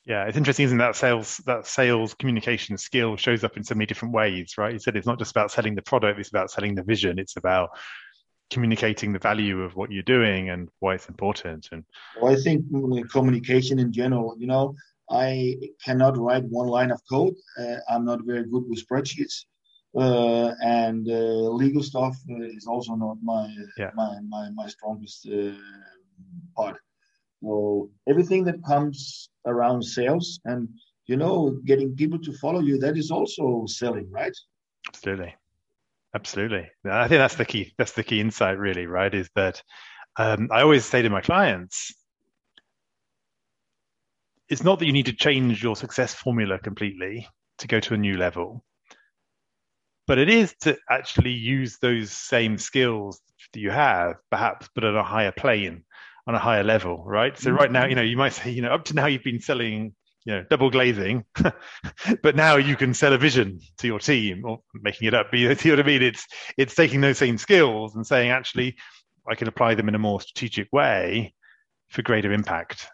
Yeah, 0.08 0.24
it's 0.24 0.38
interesting, 0.38 0.64
isn't 0.64 0.78
that 0.78 0.96
sales 0.96 1.36
that 1.44 1.66
sales 1.66 2.14
communication 2.14 2.78
skill 2.78 3.16
shows 3.16 3.44
up 3.44 3.58
in 3.58 3.62
so 3.62 3.74
many 3.74 3.84
different 3.84 4.14
ways, 4.14 4.54
right? 4.56 4.72
You 4.72 4.78
said 4.78 4.96
it's 4.96 5.06
not 5.06 5.18
just 5.18 5.32
about 5.32 5.50
selling 5.50 5.74
the 5.74 5.82
product, 5.82 6.18
it's 6.18 6.30
about 6.30 6.50
selling 6.50 6.74
the 6.74 6.82
vision. 6.82 7.18
It's 7.18 7.36
about 7.36 7.76
communicating 8.50 9.12
the 9.12 9.18
value 9.18 9.62
of 9.62 9.76
what 9.76 9.92
you're 9.92 10.02
doing 10.02 10.48
and 10.48 10.70
why 10.78 10.94
it's 10.94 11.10
important 11.10 11.68
and 11.70 11.84
well, 12.18 12.32
i 12.32 12.36
think 12.36 12.64
communication 13.12 13.78
in 13.78 13.92
general 13.92 14.34
you 14.38 14.46
know 14.46 14.74
i 15.10 15.54
cannot 15.84 16.16
write 16.16 16.44
one 16.44 16.66
line 16.66 16.90
of 16.90 16.98
code 17.10 17.34
uh, 17.60 17.76
i'm 17.90 18.06
not 18.06 18.20
very 18.24 18.44
good 18.44 18.64
with 18.66 18.82
spreadsheets 18.86 19.44
uh, 19.98 20.54
and 20.62 21.06
uh, 21.10 21.50
legal 21.62 21.82
stuff 21.82 22.16
is 22.56 22.66
also 22.66 22.94
not 22.94 23.18
my 23.22 23.54
yeah. 23.76 23.90
my, 23.94 24.18
my 24.28 24.48
my 24.54 24.66
strongest 24.66 25.28
uh, 25.28 25.52
part 26.56 26.78
so 27.42 27.90
everything 28.08 28.44
that 28.44 28.62
comes 28.64 29.30
around 29.46 29.82
sales 29.82 30.40
and 30.44 30.68
you 31.06 31.16
know 31.16 31.58
getting 31.64 31.94
people 31.94 32.18
to 32.18 32.32
follow 32.34 32.60
you 32.60 32.78
that 32.78 32.96
is 32.96 33.10
also 33.10 33.64
selling 33.66 34.10
right 34.10 34.36
absolutely 34.88 35.34
Absolutely. 36.14 36.68
I 36.84 37.06
think 37.06 37.18
that's 37.18 37.36
the 37.36 37.44
key. 37.44 37.74
That's 37.76 37.92
the 37.92 38.02
key 38.02 38.20
insight, 38.20 38.58
really, 38.58 38.86
right? 38.86 39.12
Is 39.12 39.28
that 39.34 39.62
um, 40.16 40.48
I 40.50 40.62
always 40.62 40.84
say 40.84 41.02
to 41.02 41.10
my 41.10 41.20
clients, 41.20 41.94
it's 44.48 44.64
not 44.64 44.78
that 44.78 44.86
you 44.86 44.92
need 44.92 45.06
to 45.06 45.12
change 45.12 45.62
your 45.62 45.76
success 45.76 46.14
formula 46.14 46.58
completely 46.58 47.28
to 47.58 47.68
go 47.68 47.78
to 47.80 47.94
a 47.94 47.98
new 47.98 48.16
level, 48.16 48.64
but 50.06 50.16
it 50.18 50.30
is 50.30 50.54
to 50.62 50.78
actually 50.88 51.32
use 51.32 51.76
those 51.78 52.10
same 52.10 52.56
skills 52.56 53.20
that 53.52 53.60
you 53.60 53.70
have, 53.70 54.14
perhaps, 54.30 54.68
but 54.74 54.84
at 54.84 54.94
a 54.94 55.02
higher 55.02 55.32
plane, 55.32 55.84
on 56.28 56.34
a 56.34 56.38
higher 56.38 56.62
level, 56.62 57.02
right? 57.06 57.36
So 57.38 57.50
right 57.50 57.72
now, 57.72 57.86
you 57.86 57.94
know, 57.94 58.02
you 58.02 58.18
might 58.18 58.34
say, 58.34 58.50
you 58.50 58.60
know, 58.60 58.70
up 58.70 58.84
to 58.84 58.94
now 58.94 59.06
you've 59.06 59.24
been 59.24 59.40
selling 59.40 59.94
you 60.24 60.34
know 60.34 60.44
double 60.50 60.68
glazing 60.68 61.24
but 62.22 62.36
now 62.36 62.56
you 62.56 62.76
can 62.76 62.92
sell 62.92 63.14
a 63.14 63.18
vision 63.18 63.58
to 63.78 63.86
your 63.86 63.98
team 63.98 64.44
or 64.44 64.58
making 64.74 65.08
it 65.08 65.14
up. 65.14 65.28
But 65.30 65.38
you 65.38 65.54
see 65.54 65.70
what 65.74 65.80
i 65.80 65.84
mean? 65.84 66.02
It's 66.02 66.26
it's 66.58 66.74
taking 66.74 67.00
those 67.00 67.16
same 67.16 67.38
skills 67.38 67.96
and 67.96 68.06
saying 68.06 68.30
actually 68.30 68.76
i 69.30 69.34
can 69.34 69.48
apply 69.48 69.74
them 69.74 69.88
in 69.88 69.94
a 69.94 69.98
more 69.98 70.20
strategic 70.20 70.68
way 70.72 71.34
for 71.88 72.02
greater 72.02 72.32
impact. 72.32 72.88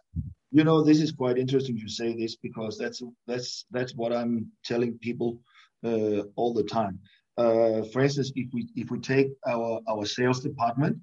You 0.53 0.63
know 0.63 0.83
this 0.83 1.01
is 1.01 1.11
quite 1.11 1.37
interesting 1.37 1.77
you 1.77 1.89
say 1.89 2.15
this 2.17 2.37
because 2.37 2.79
that's 2.79 3.03
that's 3.27 3.65
that's 3.73 3.95
what 3.97 4.13
i'm 4.13 4.47
telling 4.65 4.97
people 4.99 5.41
uh, 5.83 6.23
all 6.37 6.55
the 6.55 6.63
time. 6.63 7.01
Uh, 7.37 7.83
for 7.93 8.03
instance 8.03 8.31
if 8.37 8.49
we 8.53 8.69
if 8.77 8.93
we 8.93 9.01
take 9.01 9.29
our 9.49 9.81
our 9.89 10.05
sales 10.05 10.41
department 10.41 10.99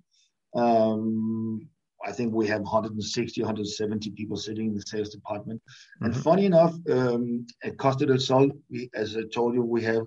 um, 0.56 1.68
I 2.06 2.12
think 2.12 2.34
we 2.34 2.48
have 2.48 2.62
160, 2.62 3.42
170 3.42 4.12
people 4.12 4.38
sitting 4.38 4.68
in 4.68 4.76
the 4.76 4.82
sales 4.82 5.10
department. 5.10 5.62
Mm-hmm. 5.62 6.06
And 6.06 6.18
funny 6.18 6.46
enough, 6.46 6.76
um, 6.90 7.46
at 7.64 7.78
Costa 7.78 8.06
del 8.06 8.20
Sol, 8.20 8.52
we, 8.70 8.90
as 8.96 9.16
I 9.16 9.22
told 9.34 9.54
you, 9.54 9.64
we 9.64 9.84
have 9.84 10.06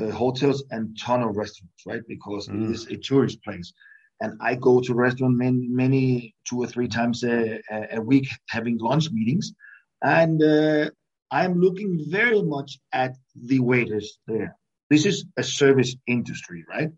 uh, 0.00 0.10
hotels 0.10 0.64
and 0.70 0.96
ton 0.98 1.22
of 1.22 1.36
restaurants, 1.36 1.82
right? 1.86 2.02
Because 2.06 2.48
mm. 2.48 2.64
it 2.64 2.74
is 2.74 2.86
a 2.86 2.96
tourist 2.96 3.42
place. 3.42 3.72
And 4.20 4.38
I 4.40 4.54
go 4.54 4.80
to 4.80 4.94
restaurant 4.94 5.36
many, 5.36 5.66
many 5.68 6.34
two 6.44 6.58
or 6.58 6.66
three 6.66 6.88
times 6.88 7.24
a, 7.24 7.60
a 7.70 8.00
week 8.00 8.28
having 8.48 8.76
lunch 8.78 9.10
meetings. 9.10 9.52
And 10.02 10.42
uh, 10.42 10.90
I'm 11.30 11.58
looking 11.58 12.04
very 12.08 12.42
much 12.42 12.78
at 12.92 13.16
the 13.34 13.60
waiters 13.60 14.18
there. 14.26 14.56
This 14.90 15.06
is 15.06 15.24
a 15.36 15.42
service 15.42 15.94
industry, 16.06 16.64
right? 16.68 16.90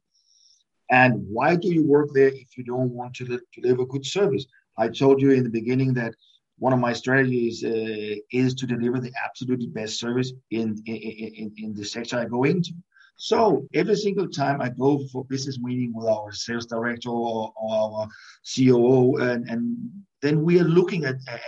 And 0.92 1.26
why 1.26 1.56
do 1.56 1.72
you 1.72 1.84
work 1.86 2.10
there 2.12 2.28
if 2.28 2.58
you 2.58 2.64
don't 2.64 2.90
want 2.90 3.14
to 3.14 3.40
deliver 3.54 3.86
good 3.86 4.04
service? 4.04 4.44
I 4.76 4.88
told 4.88 5.22
you 5.22 5.30
in 5.30 5.42
the 5.42 5.50
beginning 5.50 5.94
that 5.94 6.14
one 6.58 6.74
of 6.74 6.78
my 6.78 6.92
strategies 6.92 7.64
uh, 7.64 8.16
is 8.30 8.54
to 8.56 8.66
deliver 8.66 9.00
the 9.00 9.12
absolutely 9.24 9.68
best 9.68 9.98
service 9.98 10.32
in, 10.50 10.76
in, 10.84 10.96
in, 10.96 11.52
in 11.56 11.74
the 11.74 11.84
sector 11.84 12.18
I 12.18 12.26
go 12.26 12.44
into. 12.44 12.72
So 13.16 13.66
every 13.72 13.96
single 13.96 14.28
time 14.28 14.60
I 14.60 14.68
go 14.68 15.00
for 15.10 15.24
business 15.24 15.58
meeting 15.58 15.92
with 15.94 16.08
our 16.08 16.30
sales 16.30 16.66
director 16.66 17.08
or, 17.08 17.54
or 17.56 17.74
our 17.74 18.08
COO, 18.54 19.16
and, 19.16 19.48
and 19.48 19.76
then 20.20 20.42
we 20.42 20.60
are 20.60 20.64
looking 20.64 21.06
at, 21.06 21.16
at, 21.26 21.40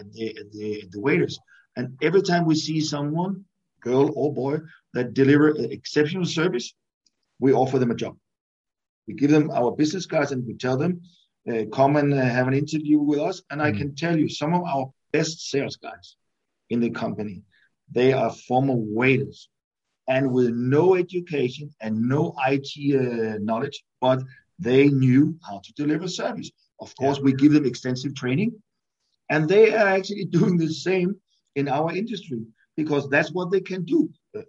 at, 0.00 0.12
the, 0.12 0.36
at, 0.36 0.50
the, 0.50 0.84
the 0.90 1.00
waiters. 1.00 1.38
And 1.76 1.96
every 2.02 2.22
time 2.22 2.44
we 2.44 2.56
see 2.56 2.80
someone, 2.80 3.44
girl 3.82 4.10
or 4.16 4.34
boy, 4.34 4.58
that 4.94 5.14
deliver 5.14 5.50
exceptional 5.50 6.24
service, 6.24 6.74
we 7.38 7.52
offer 7.52 7.78
them 7.78 7.92
a 7.92 7.94
job. 7.94 8.16
We 9.08 9.14
give 9.14 9.30
them 9.30 9.50
our 9.50 9.72
business 9.72 10.06
cards 10.06 10.32
and 10.32 10.46
we 10.46 10.54
tell 10.54 10.76
them, 10.76 11.00
uh, 11.50 11.64
come 11.72 11.96
and 11.96 12.12
uh, 12.12 12.20
have 12.20 12.46
an 12.46 12.54
interview 12.54 12.98
with 12.98 13.18
us. 13.18 13.42
And 13.50 13.62
I 13.62 13.72
mm. 13.72 13.78
can 13.78 13.94
tell 13.94 14.16
you, 14.16 14.28
some 14.28 14.54
of 14.54 14.62
our 14.64 14.92
best 15.12 15.50
sales 15.50 15.76
guys 15.76 16.16
in 16.68 16.80
the 16.80 16.90
company, 16.90 17.42
they 17.90 18.12
are 18.12 18.30
former 18.30 18.74
waiters 18.76 19.48
and 20.08 20.30
with 20.30 20.50
no 20.50 20.94
education 20.94 21.70
and 21.80 22.08
no 22.08 22.34
IT 22.46 22.70
uh, 22.94 23.38
knowledge, 23.40 23.82
but 24.00 24.22
they 24.58 24.88
knew 24.88 25.38
how 25.48 25.60
to 25.64 25.72
deliver 25.72 26.06
service. 26.06 26.50
Of 26.80 26.94
course, 26.96 27.18
yeah. 27.18 27.24
we 27.24 27.32
give 27.32 27.52
them 27.52 27.66
extensive 27.66 28.14
training, 28.14 28.52
and 29.30 29.48
they 29.48 29.74
are 29.74 29.88
actually 29.88 30.24
doing 30.38 30.58
the 30.58 30.72
same 30.72 31.16
in 31.56 31.68
our 31.68 31.94
industry 31.94 32.42
because 32.76 33.08
that's 33.08 33.32
what 33.32 33.50
they 33.50 33.60
can 33.60 33.84
do. 33.84 34.10
Uh, 34.36 34.42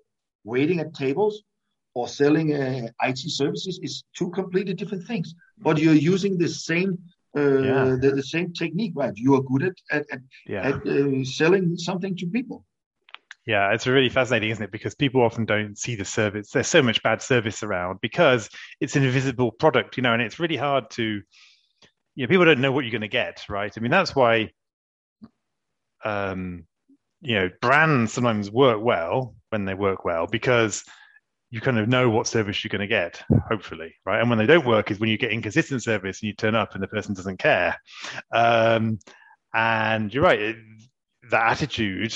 waiting 0.44 0.80
at 0.80 0.94
tables, 0.94 1.44
or 1.94 2.08
selling 2.08 2.54
uh, 2.54 2.88
IT 3.04 3.18
services 3.18 3.80
is 3.82 4.04
two 4.16 4.30
completely 4.30 4.74
different 4.74 5.06
things. 5.06 5.36
But 5.58 5.78
you're 5.78 5.94
using 5.94 6.38
the 6.38 6.50
same 6.50 6.98
uh, 7.38 7.62
yeah. 7.62 7.96
the, 8.02 8.12
the, 8.16 8.24
same 8.24 8.54
technique, 8.54 8.94
right? 8.96 9.14
You 9.16 9.36
are 9.36 9.44
good 9.44 9.64
at 9.64 9.76
at, 9.92 10.06
at, 10.12 10.20
yeah. 10.48 10.70
at 10.70 10.88
uh, 10.88 11.24
selling 11.24 11.78
something 11.78 12.16
to 12.18 12.26
people. 12.26 12.66
Yeah, 13.46 13.74
it's 13.74 13.88
really 13.88 14.10
fascinating, 14.10 14.52
isn't 14.52 14.64
it? 14.64 14.72
Because 14.72 14.94
people 14.94 15.22
often 15.22 15.46
don't 15.46 15.78
see 15.78 15.96
the 15.96 16.06
service. 16.06 16.52
There's 16.52 16.68
so 16.68 16.84
much 16.84 17.02
bad 17.02 17.22
service 17.22 17.64
around 17.64 18.00
because 18.02 18.50
it's 18.80 18.96
an 18.96 19.04
invisible 19.04 19.52
product, 19.52 19.98
you 19.98 20.04
know, 20.04 20.14
and 20.14 20.22
it's 20.22 20.40
really 20.40 20.58
hard 20.58 20.90
to, 20.92 21.04
you 22.14 22.26
know, 22.26 22.28
people 22.28 22.46
don't 22.46 22.62
know 22.62 22.72
what 22.72 22.84
you're 22.84 22.92
going 22.92 23.02
to 23.02 23.08
get, 23.08 23.46
right? 23.50 23.74
I 23.76 23.80
mean, 23.80 23.90
that's 23.92 24.16
why, 24.16 24.52
um, 26.04 26.66
you 27.22 27.40
know, 27.40 27.50
brands 27.62 28.14
sometimes 28.14 28.52
work 28.52 28.84
well 28.84 29.36
when 29.50 29.66
they 29.66 29.74
work 29.74 30.06
well 30.06 30.28
because 30.28 30.84
you 31.52 31.62
kind 31.62 31.80
of 31.80 31.88
know 31.88 32.10
what 32.10 32.28
service 32.28 32.64
you're 32.64 32.70
going 32.70 32.82
to 32.82 32.88
get, 32.88 33.24
hopefully, 33.50 33.96
right? 34.06 34.20
And 34.20 34.30
when 34.30 34.38
they 34.38 34.46
don't 34.46 34.66
work 34.66 34.92
is 34.92 35.00
when 35.00 35.10
you 35.10 35.18
get 35.18 35.32
inconsistent 35.32 35.82
service 35.82 36.22
and 36.22 36.28
you 36.28 36.34
turn 36.34 36.56
up 36.56 36.74
and 36.74 36.84
the 36.84 36.88
person 36.88 37.16
doesn't 37.16 37.38
care. 37.38 37.80
Um, 38.32 39.00
and 39.54 40.14
you're 40.14 40.24
right, 40.24 40.40
it, 40.40 40.58
that 41.32 41.52
attitude 41.52 42.14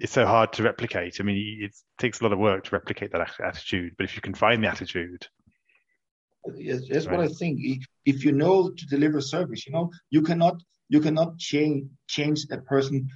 is 0.00 0.10
so 0.10 0.26
hard 0.26 0.52
to 0.54 0.64
replicate. 0.64 1.18
I 1.20 1.22
mean, 1.22 1.58
it 1.62 1.72
takes 1.98 2.20
a 2.20 2.24
lot 2.24 2.32
of 2.32 2.38
work 2.40 2.64
to 2.64 2.74
replicate 2.74 3.12
that 3.12 3.30
attitude, 3.44 3.94
but 3.96 4.04
if 4.04 4.16
you 4.16 4.22
can 4.22 4.34
find 4.34 4.62
the 4.62 4.68
attitude, 4.68 5.28
yes, 6.56 6.82
that's 6.90 7.06
right. 7.06 7.18
what 7.18 7.26
I 7.26 7.32
think. 7.32 7.60
If 8.04 8.24
you 8.24 8.32
know 8.32 8.70
to 8.70 8.86
deliver 8.86 9.20
service, 9.20 9.66
you 9.66 9.72
know, 9.72 9.90
you 10.10 10.22
cannot 10.22 10.60
you 10.88 11.00
cannot 11.00 11.38
change 11.38 11.86
change 12.08 12.46
a 12.50 12.58
person 12.58 13.08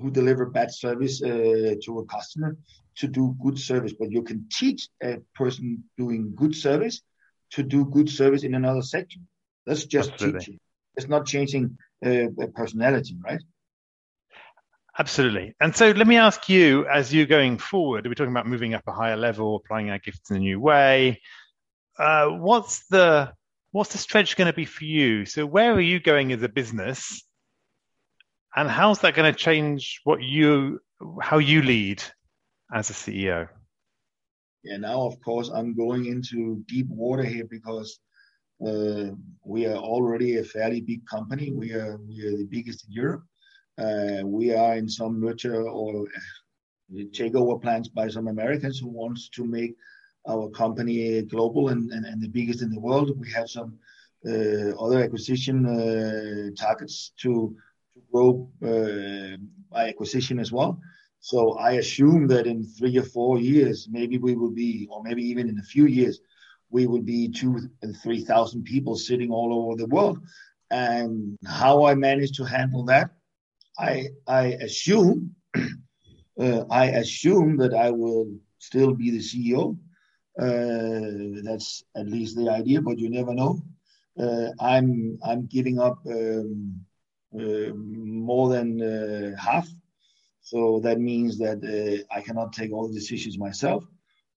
who 0.00 0.10
deliver 0.10 0.46
bad 0.46 0.72
service 0.72 1.22
uh, 1.22 1.74
to 1.84 1.98
a 1.98 2.04
customer 2.06 2.56
to 2.96 3.06
do 3.06 3.36
good 3.42 3.58
service, 3.58 3.94
but 3.98 4.10
you 4.10 4.22
can 4.22 4.46
teach 4.52 4.88
a 5.02 5.18
person 5.34 5.84
doing 5.96 6.32
good 6.34 6.54
service 6.54 7.00
to 7.50 7.62
do 7.62 7.84
good 7.84 8.08
service 8.10 8.42
in 8.42 8.54
another 8.54 8.82
section. 8.82 9.26
That's 9.66 9.84
just 9.84 10.12
Absolutely. 10.12 10.40
teaching. 10.40 10.60
It's 10.96 11.08
not 11.08 11.26
changing 11.26 11.78
uh, 12.04 12.26
personality, 12.54 13.16
right? 13.24 13.40
Absolutely. 14.98 15.54
And 15.60 15.76
so 15.76 15.92
let 15.92 16.08
me 16.08 16.16
ask 16.16 16.48
you, 16.48 16.86
as 16.88 17.14
you're 17.14 17.26
going 17.26 17.58
forward, 17.58 18.04
are 18.04 18.08
we're 18.08 18.14
talking 18.14 18.32
about 18.32 18.48
moving 18.48 18.74
up 18.74 18.82
a 18.88 18.92
higher 18.92 19.16
level, 19.16 19.56
applying 19.56 19.90
our 19.90 19.98
gifts 19.98 20.30
in 20.30 20.36
a 20.36 20.40
new 20.40 20.58
way. 20.58 21.20
Uh, 21.96 22.26
what's 22.30 22.84
the 22.88 23.32
what's 23.70 23.92
the 23.92 23.98
stretch 23.98 24.36
going 24.36 24.46
to 24.46 24.52
be 24.52 24.64
for 24.64 24.84
you? 24.84 25.24
So 25.24 25.46
where 25.46 25.72
are 25.72 25.80
you 25.80 26.00
going 26.00 26.32
as 26.32 26.42
a 26.42 26.48
business, 26.48 27.22
and 28.56 28.68
how's 28.68 29.00
that 29.00 29.14
going 29.14 29.32
to 29.32 29.38
change 29.38 30.00
what 30.04 30.22
you 30.22 30.80
how 31.20 31.38
you 31.38 31.62
lead 31.62 32.02
as 32.72 32.90
a 32.90 32.92
CEO? 32.92 33.48
Yeah, 34.64 34.78
now 34.78 35.02
of 35.02 35.20
course 35.20 35.50
I'm 35.54 35.74
going 35.74 36.06
into 36.06 36.62
deep 36.66 36.88
water 36.88 37.22
here 37.22 37.44
because 37.44 38.00
uh, 38.66 39.10
we 39.44 39.66
are 39.66 39.76
already 39.76 40.38
a 40.38 40.44
fairly 40.44 40.80
big 40.80 41.06
company. 41.06 41.52
We 41.52 41.72
are 41.72 41.96
we 41.98 42.26
are 42.26 42.36
the 42.36 42.48
biggest 42.50 42.86
in 42.86 42.92
Europe. 42.92 43.24
Uh, 43.78 44.22
we 44.24 44.52
are 44.52 44.76
in 44.76 44.88
some 44.88 45.20
merger 45.20 45.68
or 45.68 46.02
uh, 46.02 47.02
takeover 47.12 47.60
plans 47.62 47.88
by 47.88 48.08
some 48.08 48.26
Americans 48.26 48.78
who 48.78 48.88
wants 48.88 49.28
to 49.28 49.44
make 49.44 49.76
our 50.28 50.48
company 50.50 51.22
global 51.22 51.68
and, 51.68 51.90
and, 51.92 52.04
and 52.04 52.20
the 52.20 52.28
biggest 52.28 52.62
in 52.62 52.70
the 52.70 52.80
world. 52.80 53.18
We 53.18 53.30
have 53.30 53.48
some 53.48 53.78
uh, 54.26 54.70
other 54.84 55.02
acquisition 55.02 55.64
uh, 55.64 56.50
targets 56.60 57.12
to, 57.20 57.30
to 57.30 57.56
grow 58.12 58.50
uh, 58.62 59.36
by 59.70 59.88
acquisition 59.88 60.38
as 60.38 60.52
well. 60.52 60.80
So 61.20 61.54
I 61.54 61.72
assume 61.72 62.26
that 62.28 62.46
in 62.46 62.64
three 62.64 62.96
or 62.96 63.02
four 63.02 63.38
years, 63.38 63.88
maybe 63.90 64.18
we 64.18 64.34
will 64.34 64.50
be, 64.50 64.88
or 64.90 65.02
maybe 65.02 65.22
even 65.22 65.48
in 65.48 65.58
a 65.58 65.62
few 65.62 65.86
years, 65.86 66.20
we 66.70 66.86
will 66.86 67.02
be 67.02 67.28
two 67.28 67.58
and 67.82 67.96
three 67.96 68.22
thousand 68.24 68.64
people 68.64 68.94
sitting 68.96 69.30
all 69.30 69.52
over 69.52 69.76
the 69.76 69.86
world. 69.86 70.18
And 70.70 71.38
how 71.46 71.84
I 71.84 71.94
manage 71.94 72.36
to 72.36 72.44
handle 72.44 72.84
that, 72.84 73.10
I 73.78 74.08
I 74.26 74.58
assume 74.60 75.34
uh, 76.40 76.64
I 76.70 76.86
assume 76.86 77.56
that 77.58 77.74
I 77.74 77.90
will 77.90 78.26
still 78.58 78.94
be 78.94 79.10
the 79.10 79.18
CEO. 79.18 79.76
Uh, 80.38 81.42
that's 81.42 81.82
at 81.96 82.06
least 82.06 82.36
the 82.36 82.48
idea, 82.48 82.80
but 82.80 82.98
you 82.98 83.10
never 83.10 83.34
know. 83.34 83.60
I'm 84.60 85.18
I'm 85.24 85.46
giving 85.46 85.78
up 85.78 85.98
um, 86.06 86.80
more 87.32 88.48
than 88.48 88.82
uh, 88.82 89.36
half 89.38 89.68
so 90.50 90.80
that 90.80 90.98
means 90.98 91.36
that 91.38 91.58
uh, 91.62 92.16
I 92.16 92.22
cannot 92.22 92.54
take 92.54 92.72
all 92.72 92.88
the 92.88 92.94
decisions 92.94 93.38
myself. 93.38 93.84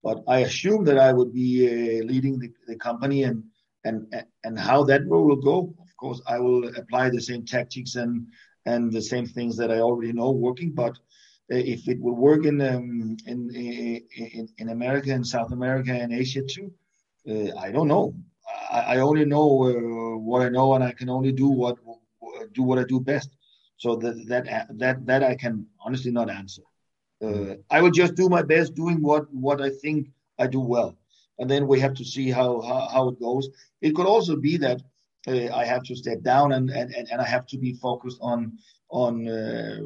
But 0.04 0.18
I 0.28 0.40
assume 0.40 0.84
that 0.86 0.98
I 0.98 1.14
would 1.14 1.32
be 1.32 1.50
uh, 1.68 2.04
leading 2.04 2.38
the, 2.38 2.50
the 2.68 2.76
company 2.76 3.24
and, 3.24 3.44
and, 3.86 4.14
and 4.44 4.60
how 4.60 4.84
that 4.86 5.08
role 5.08 5.26
will 5.26 5.44
go. 5.52 5.74
Of 5.80 5.96
course, 5.96 6.22
I 6.28 6.38
will 6.40 6.68
apply 6.76 7.12
the 7.12 7.22
same 7.22 7.46
tactics 7.46 7.96
and, 7.96 8.28
and 8.66 8.92
the 8.92 9.02
same 9.02 9.26
things 9.26 9.56
that 9.56 9.72
I 9.72 9.80
already 9.80 10.12
know 10.12 10.32
working. 10.32 10.72
But 10.72 10.98
uh, 11.50 11.64
if 11.76 11.88
it 11.88 12.02
will 12.02 12.16
work 12.16 12.46
in, 12.46 12.60
um, 12.60 13.16
in, 13.26 13.50
in, 13.56 14.50
in 14.58 14.70
America 14.70 15.12
and 15.12 15.26
South 15.26 15.54
America 15.54 15.94
and 15.94 16.12
Asia 16.12 16.42
too, 16.42 16.74
uh, 17.30 17.58
I 17.58 17.72
don't 17.72 17.88
know. 17.88 18.16
I, 18.70 18.80
I 18.80 18.98
only 18.98 19.24
know 19.24 19.46
uh, 19.64 20.18
what 20.18 20.42
I 20.42 20.50
know, 20.50 20.74
and 20.74 20.84
I 20.84 20.92
can 20.92 21.10
only 21.10 21.32
do 21.32 21.48
what 21.48 21.78
do 22.54 22.64
what 22.64 22.80
I 22.80 22.84
do 22.84 23.00
best. 23.00 23.30
So 23.78 23.96
that 23.98 24.28
that 24.28 24.68
that 24.78 25.06
that 25.06 25.24
I 25.24 25.36
can 25.36 25.66
honestly 25.84 26.12
not 26.12 26.30
answer. 26.30 26.64
Uh, 27.24 27.56
I 27.70 27.82
will 27.82 27.92
just 27.92 28.16
do 28.16 28.30
my 28.30 28.42
best 28.42 28.76
doing 28.76 29.02
what 29.02 29.32
what 29.34 29.62
I 29.62 29.70
think 29.70 30.10
I 30.40 30.48
do 30.48 30.60
well, 30.60 30.98
and 31.40 31.50
then 31.50 31.68
we 31.68 31.80
have 31.80 31.94
to 31.96 32.06
see 32.06 32.30
how 32.30 32.62
how, 32.62 32.88
how 32.94 33.10
it 33.10 33.20
goes. 33.20 33.50
It 33.82 33.96
could 33.96 34.08
also 34.08 34.36
be 34.36 34.58
that 34.58 34.82
uh, 35.28 35.54
I 35.54 35.66
have 35.66 35.84
to 35.84 35.96
step 35.96 36.22
down 36.22 36.52
and, 36.54 36.70
and 36.70 36.94
and 36.94 37.22
I 37.22 37.26
have 37.26 37.46
to 37.48 37.58
be 37.58 37.74
focused 37.74 38.20
on 38.22 38.58
on 38.90 39.28
uh, 39.28 39.80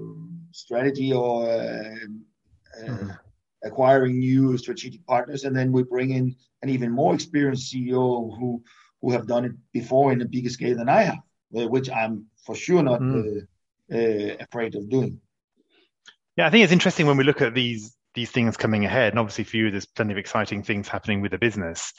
strategy 0.51 1.13
or 1.13 1.49
uh, 1.49 1.95
mm-hmm. 2.81 3.09
acquiring 3.63 4.19
new 4.19 4.57
strategic 4.57 5.05
partners, 5.05 5.43
and 5.43 5.55
then 5.55 5.71
we 5.71 5.83
bring 5.83 6.11
in 6.11 6.35
an 6.61 6.69
even 6.69 6.91
more 6.91 7.13
experienced 7.13 7.73
CEO 7.73 8.37
who 8.37 8.63
who 9.01 9.11
have 9.11 9.27
done 9.27 9.45
it 9.45 9.51
before 9.73 10.11
in 10.11 10.21
a 10.21 10.25
bigger 10.25 10.49
scale 10.49 10.77
than 10.77 10.89
I 10.89 11.01
have, 11.03 11.19
uh, 11.57 11.67
which 11.67 11.89
I'm 11.89 12.25
for 12.45 12.55
sure 12.55 12.83
not. 12.83 13.01
Mm 13.01 13.47
uh, 13.91 14.35
afraid 14.39 14.75
of 14.75 14.89
doing. 14.89 15.19
Yeah, 16.37 16.47
I 16.47 16.49
think 16.49 16.63
it's 16.63 16.73
interesting 16.73 17.07
when 17.07 17.17
we 17.17 17.23
look 17.23 17.41
at 17.41 17.53
these 17.53 17.95
these 18.13 18.31
things 18.31 18.55
coming 18.55 18.85
ahead, 18.85 19.11
and 19.11 19.19
obviously 19.19 19.43
for 19.43 19.57
you, 19.57 19.71
there's 19.71 19.85
plenty 19.85 20.13
of 20.13 20.17
exciting 20.17 20.63
things 20.63 20.87
happening 20.87 21.21
with 21.21 21.31
the 21.31 21.37
business. 21.37 21.91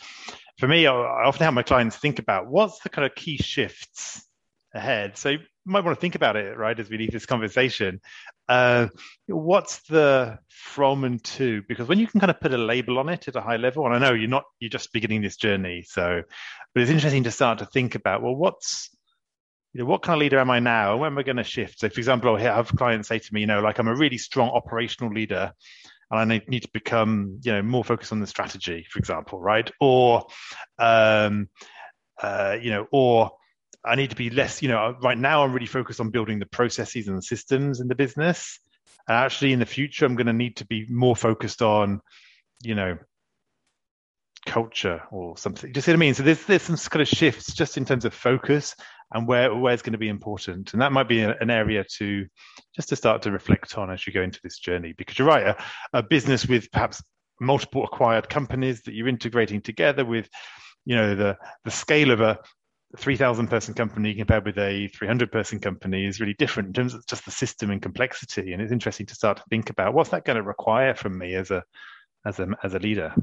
For 0.58 0.66
me, 0.66 0.86
I 0.86 1.24
often 1.24 1.44
have 1.44 1.52
my 1.52 1.62
clients 1.62 1.96
think 1.96 2.18
about 2.18 2.46
what's 2.48 2.78
the 2.80 2.88
kind 2.88 3.04
of 3.04 3.14
key 3.14 3.36
shifts 3.36 4.26
ahead. 4.72 5.18
So 5.18 5.28
you 5.28 5.40
might 5.66 5.84
want 5.84 5.94
to 5.94 6.00
think 6.00 6.14
about 6.14 6.36
it, 6.36 6.56
right, 6.56 6.78
as 6.78 6.88
we 6.88 6.96
leave 6.96 7.12
this 7.12 7.26
conversation. 7.26 8.00
Uh, 8.48 8.86
what's 9.26 9.80
the 9.88 10.38
from 10.48 11.04
and 11.04 11.22
to? 11.24 11.62
Because 11.68 11.86
when 11.86 11.98
you 11.98 12.06
can 12.06 12.18
kind 12.18 12.30
of 12.30 12.40
put 12.40 12.54
a 12.54 12.58
label 12.58 12.98
on 12.98 13.10
it 13.10 13.28
at 13.28 13.36
a 13.36 13.42
high 13.42 13.58
level, 13.58 13.84
and 13.84 13.94
I 13.94 13.98
know 13.98 14.14
you're 14.14 14.30
not, 14.30 14.44
you're 14.58 14.70
just 14.70 14.94
beginning 14.94 15.20
this 15.20 15.36
journey. 15.36 15.84
So, 15.86 16.22
but 16.74 16.82
it's 16.82 16.90
interesting 16.90 17.24
to 17.24 17.30
start 17.30 17.58
to 17.58 17.66
think 17.66 17.94
about, 17.94 18.22
well, 18.22 18.34
what's 18.34 18.95
you 19.76 19.82
know, 19.82 19.90
what 19.90 20.00
kind 20.00 20.16
of 20.16 20.20
leader 20.20 20.38
am 20.38 20.50
I 20.50 20.58
now? 20.58 20.96
When 20.96 21.12
am 21.12 21.18
I 21.18 21.22
going 21.22 21.36
to 21.36 21.44
shift? 21.44 21.80
So, 21.80 21.90
for 21.90 22.00
example, 22.00 22.34
I 22.34 22.40
have 22.40 22.74
clients 22.74 23.08
say 23.08 23.18
to 23.18 23.34
me, 23.34 23.42
you 23.42 23.46
know, 23.46 23.60
like 23.60 23.78
I'm 23.78 23.88
a 23.88 23.94
really 23.94 24.16
strong 24.16 24.48
operational 24.48 25.12
leader 25.12 25.52
and 26.10 26.32
I 26.32 26.42
need 26.48 26.62
to 26.62 26.70
become, 26.72 27.40
you 27.42 27.52
know, 27.52 27.60
more 27.60 27.84
focused 27.84 28.10
on 28.10 28.20
the 28.20 28.26
strategy, 28.26 28.86
for 28.90 28.98
example, 28.98 29.38
right? 29.38 29.70
Or, 29.78 30.28
um, 30.78 31.50
uh, 32.22 32.56
you 32.58 32.70
know, 32.70 32.86
or 32.90 33.32
I 33.84 33.96
need 33.96 34.08
to 34.10 34.16
be 34.16 34.30
less, 34.30 34.62
you 34.62 34.68
know, 34.70 34.96
right 35.02 35.18
now 35.18 35.44
I'm 35.44 35.52
really 35.52 35.66
focused 35.66 36.00
on 36.00 36.08
building 36.08 36.38
the 36.38 36.46
processes 36.46 37.06
and 37.08 37.18
the 37.18 37.22
systems 37.22 37.80
in 37.80 37.88
the 37.88 37.94
business. 37.94 38.58
And 39.06 39.16
actually, 39.18 39.52
in 39.52 39.58
the 39.58 39.66
future, 39.66 40.06
I'm 40.06 40.16
going 40.16 40.26
to 40.26 40.32
need 40.32 40.56
to 40.56 40.66
be 40.66 40.86
more 40.88 41.14
focused 41.14 41.60
on, 41.60 42.00
you 42.62 42.74
know, 42.74 42.96
culture 44.46 45.02
or 45.10 45.36
something. 45.36 45.72
Do 45.72 45.78
you 45.78 45.82
see 45.82 45.90
what 45.90 45.96
I 45.96 45.98
mean? 45.98 46.14
So 46.14 46.22
there's 46.22 46.44
there's 46.44 46.62
some 46.62 46.76
kind 46.76 47.02
of 47.02 47.08
shifts 47.08 47.52
just 47.52 47.76
in 47.76 47.84
terms 47.84 48.04
of 48.04 48.14
focus 48.14 48.74
and 49.12 49.26
where 49.26 49.54
where's 49.54 49.82
going 49.82 49.92
to 49.92 49.98
be 49.98 50.08
important 50.08 50.72
and 50.72 50.82
that 50.82 50.92
might 50.92 51.08
be 51.08 51.20
an 51.20 51.50
area 51.50 51.84
to 51.98 52.26
just 52.74 52.88
to 52.88 52.96
start 52.96 53.22
to 53.22 53.30
reflect 53.30 53.76
on 53.78 53.90
as 53.90 54.06
you 54.06 54.12
go 54.12 54.22
into 54.22 54.40
this 54.42 54.58
journey 54.58 54.94
because 54.96 55.18
you're 55.18 55.28
right 55.28 55.46
a, 55.46 55.56
a 55.92 56.02
business 56.02 56.46
with 56.46 56.70
perhaps 56.72 57.02
multiple 57.40 57.84
acquired 57.84 58.28
companies 58.28 58.82
that 58.82 58.94
you're 58.94 59.08
integrating 59.08 59.60
together 59.60 60.04
with 60.04 60.28
you 60.84 60.96
know 60.96 61.14
the 61.14 61.36
the 61.64 61.70
scale 61.70 62.10
of 62.10 62.20
a 62.20 62.38
3000 62.96 63.48
person 63.48 63.74
company 63.74 64.14
compared 64.14 64.46
with 64.46 64.58
a 64.58 64.88
300 64.88 65.30
person 65.30 65.58
company 65.58 66.06
is 66.06 66.20
really 66.20 66.34
different 66.34 66.68
in 66.68 66.72
terms 66.72 66.94
of 66.94 67.06
just 67.06 67.24
the 67.24 67.30
system 67.30 67.70
and 67.70 67.82
complexity 67.82 68.52
and 68.52 68.62
it's 68.62 68.72
interesting 68.72 69.06
to 69.06 69.14
start 69.14 69.36
to 69.36 69.42
think 69.50 69.70
about 69.70 69.92
what's 69.92 70.10
that 70.10 70.24
going 70.24 70.36
to 70.36 70.42
require 70.42 70.94
from 70.94 71.16
me 71.18 71.34
as 71.34 71.50
a 71.50 71.62
as 72.24 72.38
a 72.40 72.48
as 72.62 72.74
a 72.74 72.78
leader 72.78 73.14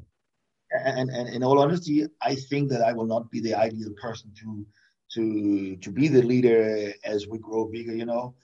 and, 0.73 1.09
and 1.09 1.29
in 1.29 1.43
all 1.43 1.59
honesty 1.59 2.05
i 2.21 2.35
think 2.35 2.69
that 2.69 2.81
i 2.81 2.93
will 2.93 3.05
not 3.05 3.29
be 3.31 3.39
the 3.39 3.53
ideal 3.53 3.91
person 4.01 4.31
to 4.39 4.65
to 5.13 5.75
to 5.77 5.91
be 5.91 6.07
the 6.07 6.21
leader 6.21 6.93
as 7.03 7.27
we 7.27 7.37
grow 7.37 7.65
bigger. 7.65 7.95
You 7.95 8.05
know, 8.05 8.35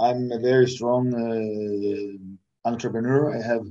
I'm 0.00 0.30
a 0.32 0.38
very 0.38 0.68
strong 0.68 1.04
uh, 1.14 2.68
entrepreneur. 2.68 3.36
I 3.36 3.42
have 3.42 3.66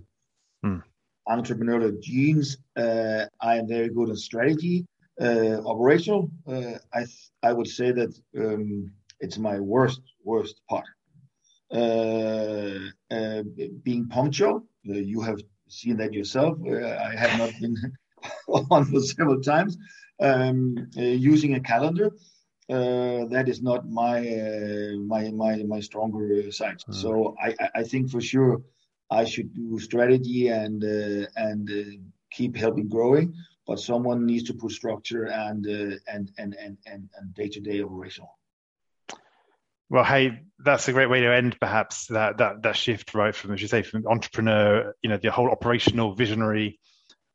hmm. 0.63 0.79
entrepreneurial 1.27 1.99
genes. 2.01 2.57
Uh, 2.75 3.25
I 3.41 3.57
am 3.57 3.67
very 3.67 3.89
good 3.89 4.09
at 4.09 4.17
strategy, 4.17 4.85
uh, 5.21 5.61
operational. 5.65 6.29
Uh, 6.47 6.77
I 6.93 7.05
I 7.41 7.53
would 7.53 7.67
say 7.67 7.91
that 7.91 8.13
um, 8.37 8.91
it's 9.19 9.37
my 9.37 9.59
worst 9.59 10.01
worst 10.23 10.61
part. 10.69 10.87
uh, 11.73 12.79
uh, 13.09 13.43
being 13.83 14.07
punctual. 14.07 14.63
Uh, 14.87 14.93
you 14.93 15.21
have 15.21 15.39
seen 15.73 15.97
that 15.97 16.13
yourself. 16.13 16.57
I 16.65 17.15
have 17.15 17.37
not 17.37 17.51
been 17.59 17.75
on 18.71 18.85
for 18.85 18.99
several 18.99 19.41
times. 19.41 19.77
Um, 20.19 20.87
using 20.95 21.55
a 21.55 21.59
calendar. 21.59 22.11
that 23.33 23.45
is 23.53 23.61
not 23.61 23.81
my 24.03 24.19
my 25.13 25.23
my 25.31 25.53
my 25.73 25.81
stronger 25.89 26.51
side. 26.51 26.79
Mm. 26.89 26.95
So 27.03 27.35
I 27.47 27.49
I 27.81 27.83
think 27.83 28.03
for 28.09 28.21
sure 28.21 28.53
I 29.09 29.25
should 29.25 29.53
do 29.53 29.79
strategy 29.79 30.47
and 30.47 30.83
uh, 30.83 31.27
and 31.35 31.69
uh, 31.69 31.91
keep 32.31 32.55
helping 32.55 32.87
growing, 32.87 33.33
but 33.67 33.79
someone 33.79 34.25
needs 34.25 34.45
to 34.49 34.53
put 34.53 34.71
structure 34.71 35.25
and 35.25 35.65
uh, 35.67 35.95
and 36.07 36.31
and 36.37 36.55
and 36.61 36.77
and 36.85 37.33
day 37.35 37.49
to 37.49 37.59
day 37.59 37.81
operational. 37.83 38.37
Well, 39.89 40.03
hey, 40.03 40.41
that's 40.59 40.87
a 40.87 40.93
great 40.93 41.09
way 41.09 41.21
to 41.21 41.35
end, 41.35 41.59
perhaps 41.59 42.07
that 42.07 42.37
that 42.37 42.63
that 42.63 42.75
shift, 42.75 43.13
right, 43.13 43.35
from 43.35 43.53
as 43.53 43.61
you 43.61 43.67
say, 43.67 43.83
from 43.83 44.07
entrepreneur, 44.07 44.93
you 45.01 45.09
know, 45.09 45.17
the 45.17 45.31
whole 45.31 45.49
operational 45.49 46.15
visionary 46.15 46.79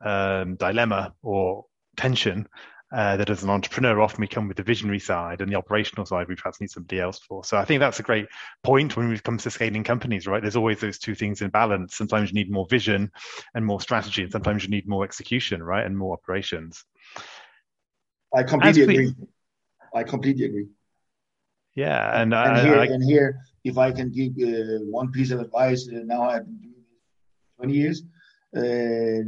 um, 0.04 0.56
dilemma 0.56 1.14
or 1.22 1.66
tension 1.96 2.48
uh, 2.92 3.16
that 3.18 3.28
as 3.28 3.42
an 3.42 3.50
entrepreneur 3.50 4.00
often 4.00 4.20
we 4.20 4.26
come 4.26 4.48
with 4.48 4.56
the 4.56 4.62
visionary 4.62 4.98
side 4.98 5.40
and 5.40 5.52
the 5.52 5.56
operational 5.56 6.06
side 6.06 6.26
we 6.28 6.34
perhaps 6.34 6.60
need 6.60 6.70
somebody 6.70 7.00
else 7.00 7.18
for. 7.18 7.44
So 7.44 7.56
I 7.58 7.64
think 7.64 7.80
that's 7.80 8.00
a 8.00 8.04
great 8.04 8.26
point 8.62 8.96
when 8.96 9.12
it 9.12 9.22
comes 9.22 9.42
to 9.42 9.50
scaling 9.50 9.84
companies, 9.84 10.26
right? 10.26 10.40
There's 10.40 10.56
always 10.56 10.80
those 10.80 10.98
two 10.98 11.14
things 11.14 11.42
in 11.42 11.50
balance. 11.50 11.96
Sometimes 11.96 12.30
you 12.30 12.34
need 12.34 12.50
more 12.50 12.66
vision 12.70 13.10
and 13.54 13.64
more 13.64 13.80
strategy, 13.80 14.22
and 14.22 14.32
sometimes 14.32 14.64
you 14.64 14.70
need 14.70 14.88
more 14.88 15.04
execution, 15.04 15.62
right, 15.62 15.84
and 15.84 15.98
more 15.98 16.14
operations. 16.14 16.82
I 18.34 18.42
completely 18.42 18.82
agree. 18.82 19.14
I 19.94 20.02
completely 20.04 20.44
agree. 20.46 20.68
Yeah, 21.78 22.20
and, 22.20 22.34
and 22.34 22.56
I, 22.56 22.60
here, 22.60 22.78
I, 22.80 22.86
and 22.86 23.04
here, 23.04 23.38
if 23.62 23.78
I 23.78 23.92
can 23.92 24.10
give 24.10 24.32
uh, 24.32 24.82
one 24.98 25.12
piece 25.12 25.30
of 25.30 25.38
advice, 25.38 25.88
uh, 25.88 26.00
now 26.04 26.22
I've 26.22 26.44
been 26.44 26.58
doing 26.58 26.82
this 26.88 27.56
20 27.58 27.72
years. 27.72 28.02
Uh, 28.60 29.22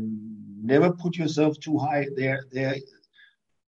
never 0.60 0.90
put 0.90 1.16
yourself 1.16 1.60
too 1.60 1.78
high. 1.78 2.08
There, 2.16 2.40
there, 2.50 2.74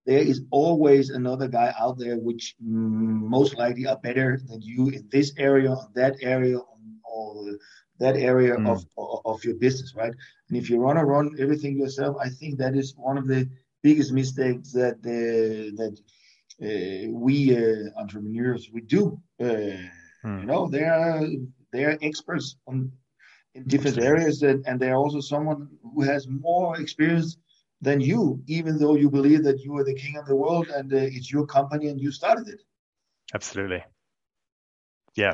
there 0.06 0.20
is 0.20 0.42
always 0.52 1.10
another 1.10 1.48
guy 1.48 1.74
out 1.80 1.98
there 1.98 2.18
which 2.18 2.56
most 2.60 3.58
likely 3.58 3.88
are 3.88 3.98
better 3.98 4.40
than 4.48 4.62
you 4.62 4.90
in 4.90 5.08
this 5.12 5.34
area, 5.40 5.76
that 5.96 6.16
area, 6.22 6.60
or 7.04 7.58
that 8.00 8.16
area 8.16 8.58
mm. 8.58 8.70
of, 8.70 8.86
of 9.26 9.44
your 9.44 9.56
business, 9.56 9.96
right? 9.96 10.14
And 10.50 10.56
if 10.56 10.70
you 10.70 10.78
want 10.80 11.00
to 11.00 11.06
run 11.06 11.36
everything 11.40 11.80
yourself, 11.80 12.16
I 12.24 12.30
think 12.30 12.60
that 12.60 12.76
is 12.76 12.94
one 12.96 13.18
of 13.18 13.28
the 13.28 13.50
biggest 13.82 14.12
mistakes 14.12 14.72
that 14.74 14.98
uh, 15.04 15.74
that 15.80 15.98
we 16.60 17.56
uh, 17.56 18.00
entrepreneurs 18.00 18.70
we 18.74 18.82
do. 18.82 19.20
Mm. 19.40 19.90
You 20.42 20.46
know, 20.46 20.68
they 20.68 20.84
are 20.84 21.22
they 21.72 21.86
are 21.86 21.98
experts 22.02 22.58
on 22.68 22.92
in 23.54 23.64
different 23.64 23.98
areas, 23.98 24.44
and, 24.44 24.64
and 24.68 24.80
they're 24.80 24.96
also 24.96 25.20
someone 25.20 25.68
who 25.82 26.04
has 26.04 26.28
more 26.28 26.80
experience 26.80 27.38
than 27.82 28.00
you, 28.02 28.42
even 28.48 28.78
though 28.78 28.96
you 28.96 29.10
believe 29.10 29.44
that 29.44 29.60
you 29.62 29.76
are 29.78 29.84
the 29.84 29.94
king 29.94 30.18
of 30.18 30.26
the 30.26 30.36
world 30.36 30.68
and 30.70 30.94
uh, 30.94 30.98
it's 30.98 31.32
your 31.32 31.46
company 31.46 31.88
and 31.88 32.00
you 32.00 32.12
started 32.12 32.48
it. 32.48 32.62
Absolutely. 33.34 33.84
Yeah, 35.16 35.34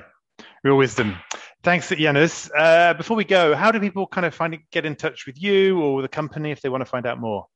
real 0.63 0.77
wisdom. 0.77 1.15
Thanks, 1.63 1.89
Janus. 1.89 2.49
Uh, 2.57 2.93
before 2.93 3.15
we 3.15 3.23
go, 3.23 3.55
how 3.55 3.71
do 3.71 3.79
people 3.79 4.07
kind 4.07 4.25
of 4.25 4.33
find 4.33 4.57
get 4.71 4.85
in 4.85 4.95
touch 4.95 5.25
with 5.25 5.41
you 5.41 5.81
or 5.81 6.01
the 6.01 6.07
company 6.07 6.51
if 6.51 6.61
they 6.61 6.69
want 6.69 6.81
to 6.81 6.85
find 6.85 7.05
out 7.05 7.19
more? 7.19 7.47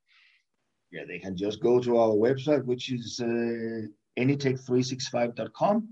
Yeah, 0.91 1.04
they 1.08 1.19
can 1.19 1.36
just 1.36 1.62
go 1.62 1.80
to 1.80 1.97
our 1.97 2.10
website, 2.10 2.63
which 2.63 2.91
is 2.91 3.19
uh, 3.19 3.88
anytech365.com, 4.17 5.88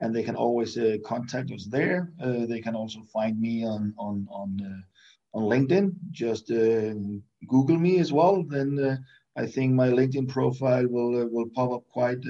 and 0.00 0.14
they 0.14 0.22
can 0.22 0.36
always 0.36 0.76
uh, 0.76 0.96
contact 1.04 1.50
us 1.50 1.66
there. 1.66 2.12
Uh, 2.22 2.46
they 2.46 2.60
can 2.60 2.74
also 2.74 3.00
find 3.12 3.40
me 3.40 3.64
on 3.64 3.94
on 3.98 4.26
on 4.30 4.58
uh, 4.62 5.38
on 5.38 5.44
LinkedIn. 5.44 5.92
Just 6.10 6.50
uh, 6.50 6.94
Google 7.48 7.78
me 7.78 7.98
as 7.98 8.12
well. 8.12 8.42
Then 8.42 8.78
uh, 8.78 8.96
I 9.36 9.46
think 9.46 9.72
my 9.72 9.88
LinkedIn 9.88 10.28
profile 10.28 10.86
will 10.86 11.22
uh, 11.22 11.26
will 11.26 11.48
pop 11.54 11.72
up 11.72 11.84
quite 11.88 12.22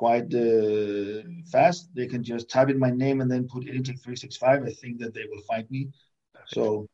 quite 0.00 0.34
uh, 0.34 1.22
fast. 1.52 1.90
They 1.94 2.06
can 2.06 2.24
just 2.24 2.48
type 2.48 2.70
in 2.70 2.78
my 2.78 2.90
name 2.90 3.20
and 3.20 3.30
then 3.30 3.46
put 3.46 3.64
Anytech 3.64 4.00
365. 4.00 4.62
I 4.64 4.72
think 4.72 4.98
that 5.00 5.12
they 5.12 5.24
will 5.30 5.42
find 5.42 5.70
me. 5.70 5.90
Perfect. 6.32 6.54
So, 6.54 6.86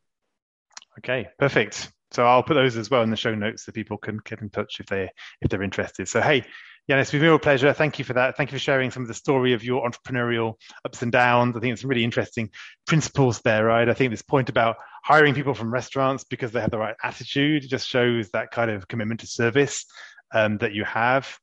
okay, 0.99 1.29
perfect. 1.39 1.93
So 2.13 2.25
I'll 2.25 2.43
put 2.43 2.55
those 2.55 2.77
as 2.77 2.91
well 2.91 3.03
in 3.03 3.11
the 3.11 3.17
show 3.17 3.35
notes 3.35 3.65
so 3.65 3.73
people 3.73 3.99
can 3.99 4.21
get 4.25 4.41
in 4.41 4.51
touch 4.51 4.81
if 4.81 4.87
they 4.87 5.11
if 5.41 5.51
they're 5.51 5.63
interested. 5.63 6.09
So 6.09 6.21
hey, 6.21 6.45
yeah, 6.89 7.01
it's 7.01 7.11
been 7.11 7.21
a 7.21 7.25
real 7.25 7.39
pleasure. 7.39 7.73
Thank 7.73 7.99
you 7.99 8.05
for 8.05 8.13
that. 8.13 8.37
Thank 8.37 8.53
you 8.53 8.59
for 8.59 8.63
sharing 8.63 8.93
some 8.93 9.03
of 9.03 9.09
the 9.09 9.15
story 9.15 9.55
of 9.55 9.65
your 9.65 9.89
entrepreneurial 9.89 10.55
ups 10.85 11.03
and 11.03 11.11
downs. 11.11 11.57
I 11.57 11.61
think 11.61 11.73
it's 11.73 11.83
really 11.83 12.05
interesting 12.05 12.51
principles 12.87 13.41
there, 13.41 13.65
right? 13.65 13.89
I 13.89 13.95
think 13.95 14.13
this 14.13 14.23
point 14.23 14.49
about 14.49 14.77
hiring 15.03 15.35
people 15.35 15.53
from 15.53 15.73
restaurants 15.73 16.23
because 16.23 16.53
they 16.53 16.61
have 16.61 16.71
the 16.71 16.79
right 16.79 16.95
attitude 17.03 17.69
just 17.69 17.89
shows 17.89 18.31
that 18.31 18.53
kind 18.53 18.71
of 18.71 18.87
commitment 18.87 19.21
to 19.21 19.27
service 19.27 19.85
um, 20.33 20.59
that 20.59 20.75
you 20.75 20.85
have. 20.85 21.37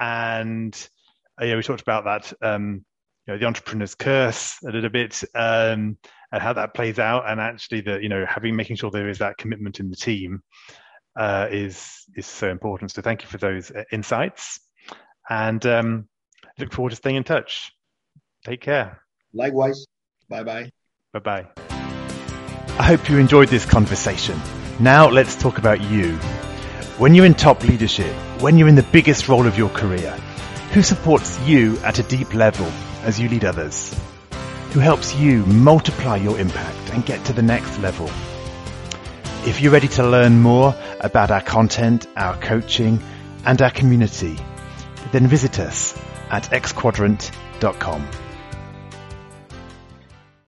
And 0.00 0.74
uh, 1.40 1.44
yeah, 1.44 1.54
we 1.54 1.62
talked 1.62 1.82
about 1.82 2.04
that, 2.04 2.32
um, 2.42 2.84
you 3.26 3.34
know, 3.34 3.38
the 3.38 3.46
entrepreneur's 3.46 3.94
curse 3.94 4.56
a 4.66 4.72
little 4.72 4.90
bit, 4.90 5.22
um, 5.34 5.96
and 6.32 6.42
how 6.42 6.54
that 6.54 6.74
plays 6.74 6.98
out. 6.98 7.28
And 7.28 7.40
actually, 7.40 7.82
the 7.82 8.02
you 8.02 8.08
know, 8.08 8.24
having 8.26 8.56
making 8.56 8.76
sure 8.76 8.90
there 8.90 9.08
is 9.08 9.18
that 9.18 9.36
commitment 9.36 9.78
in 9.78 9.90
the 9.90 9.96
team 9.96 10.42
uh, 11.16 11.48
is 11.50 12.04
is 12.16 12.26
so 12.26 12.48
important. 12.48 12.90
So 12.90 13.02
thank 13.02 13.22
you 13.22 13.28
for 13.28 13.38
those 13.38 13.70
uh, 13.70 13.84
insights 13.92 14.60
and 15.28 15.64
um, 15.66 16.08
look 16.58 16.72
forward 16.72 16.90
to 16.90 16.96
staying 16.96 17.16
in 17.16 17.24
touch. 17.24 17.72
Take 18.44 18.60
care. 18.60 19.02
Likewise. 19.32 19.86
Bye 20.28 20.42
bye. 20.42 20.70
Bye 21.12 21.20
bye. 21.20 21.46
I 22.78 22.84
hope 22.84 23.08
you 23.08 23.18
enjoyed 23.18 23.48
this 23.48 23.64
conversation. 23.64 24.40
Now 24.80 25.08
let's 25.08 25.36
talk 25.36 25.58
about 25.58 25.80
you. 25.82 26.16
When 26.98 27.14
you're 27.14 27.26
in 27.26 27.34
top 27.34 27.62
leadership, 27.64 28.12
when 28.40 28.58
you're 28.58 28.68
in 28.68 28.74
the 28.74 28.82
biggest 28.82 29.28
role 29.28 29.46
of 29.46 29.58
your 29.58 29.68
career, 29.70 30.12
who 30.72 30.82
supports 30.82 31.38
you 31.40 31.78
at 31.78 31.98
a 31.98 32.02
deep 32.04 32.34
level 32.34 32.66
as 33.04 33.20
you 33.20 33.28
lead 33.28 33.44
others? 33.44 33.94
Who 34.72 34.80
helps 34.80 35.14
you 35.14 35.44
multiply 35.44 36.16
your 36.16 36.38
impact 36.38 36.94
and 36.94 37.04
get 37.04 37.22
to 37.26 37.34
the 37.34 37.42
next 37.42 37.78
level? 37.80 38.08
If 39.46 39.60
you're 39.60 39.70
ready 39.70 39.88
to 39.88 40.08
learn 40.08 40.40
more 40.40 40.74
about 41.00 41.30
our 41.30 41.42
content, 41.42 42.06
our 42.16 42.38
coaching, 42.38 42.98
and 43.44 43.60
our 43.60 43.70
community, 43.70 44.38
then 45.12 45.26
visit 45.26 45.60
us 45.60 45.94
at 46.30 46.44
xquadrant.com. 46.44 48.08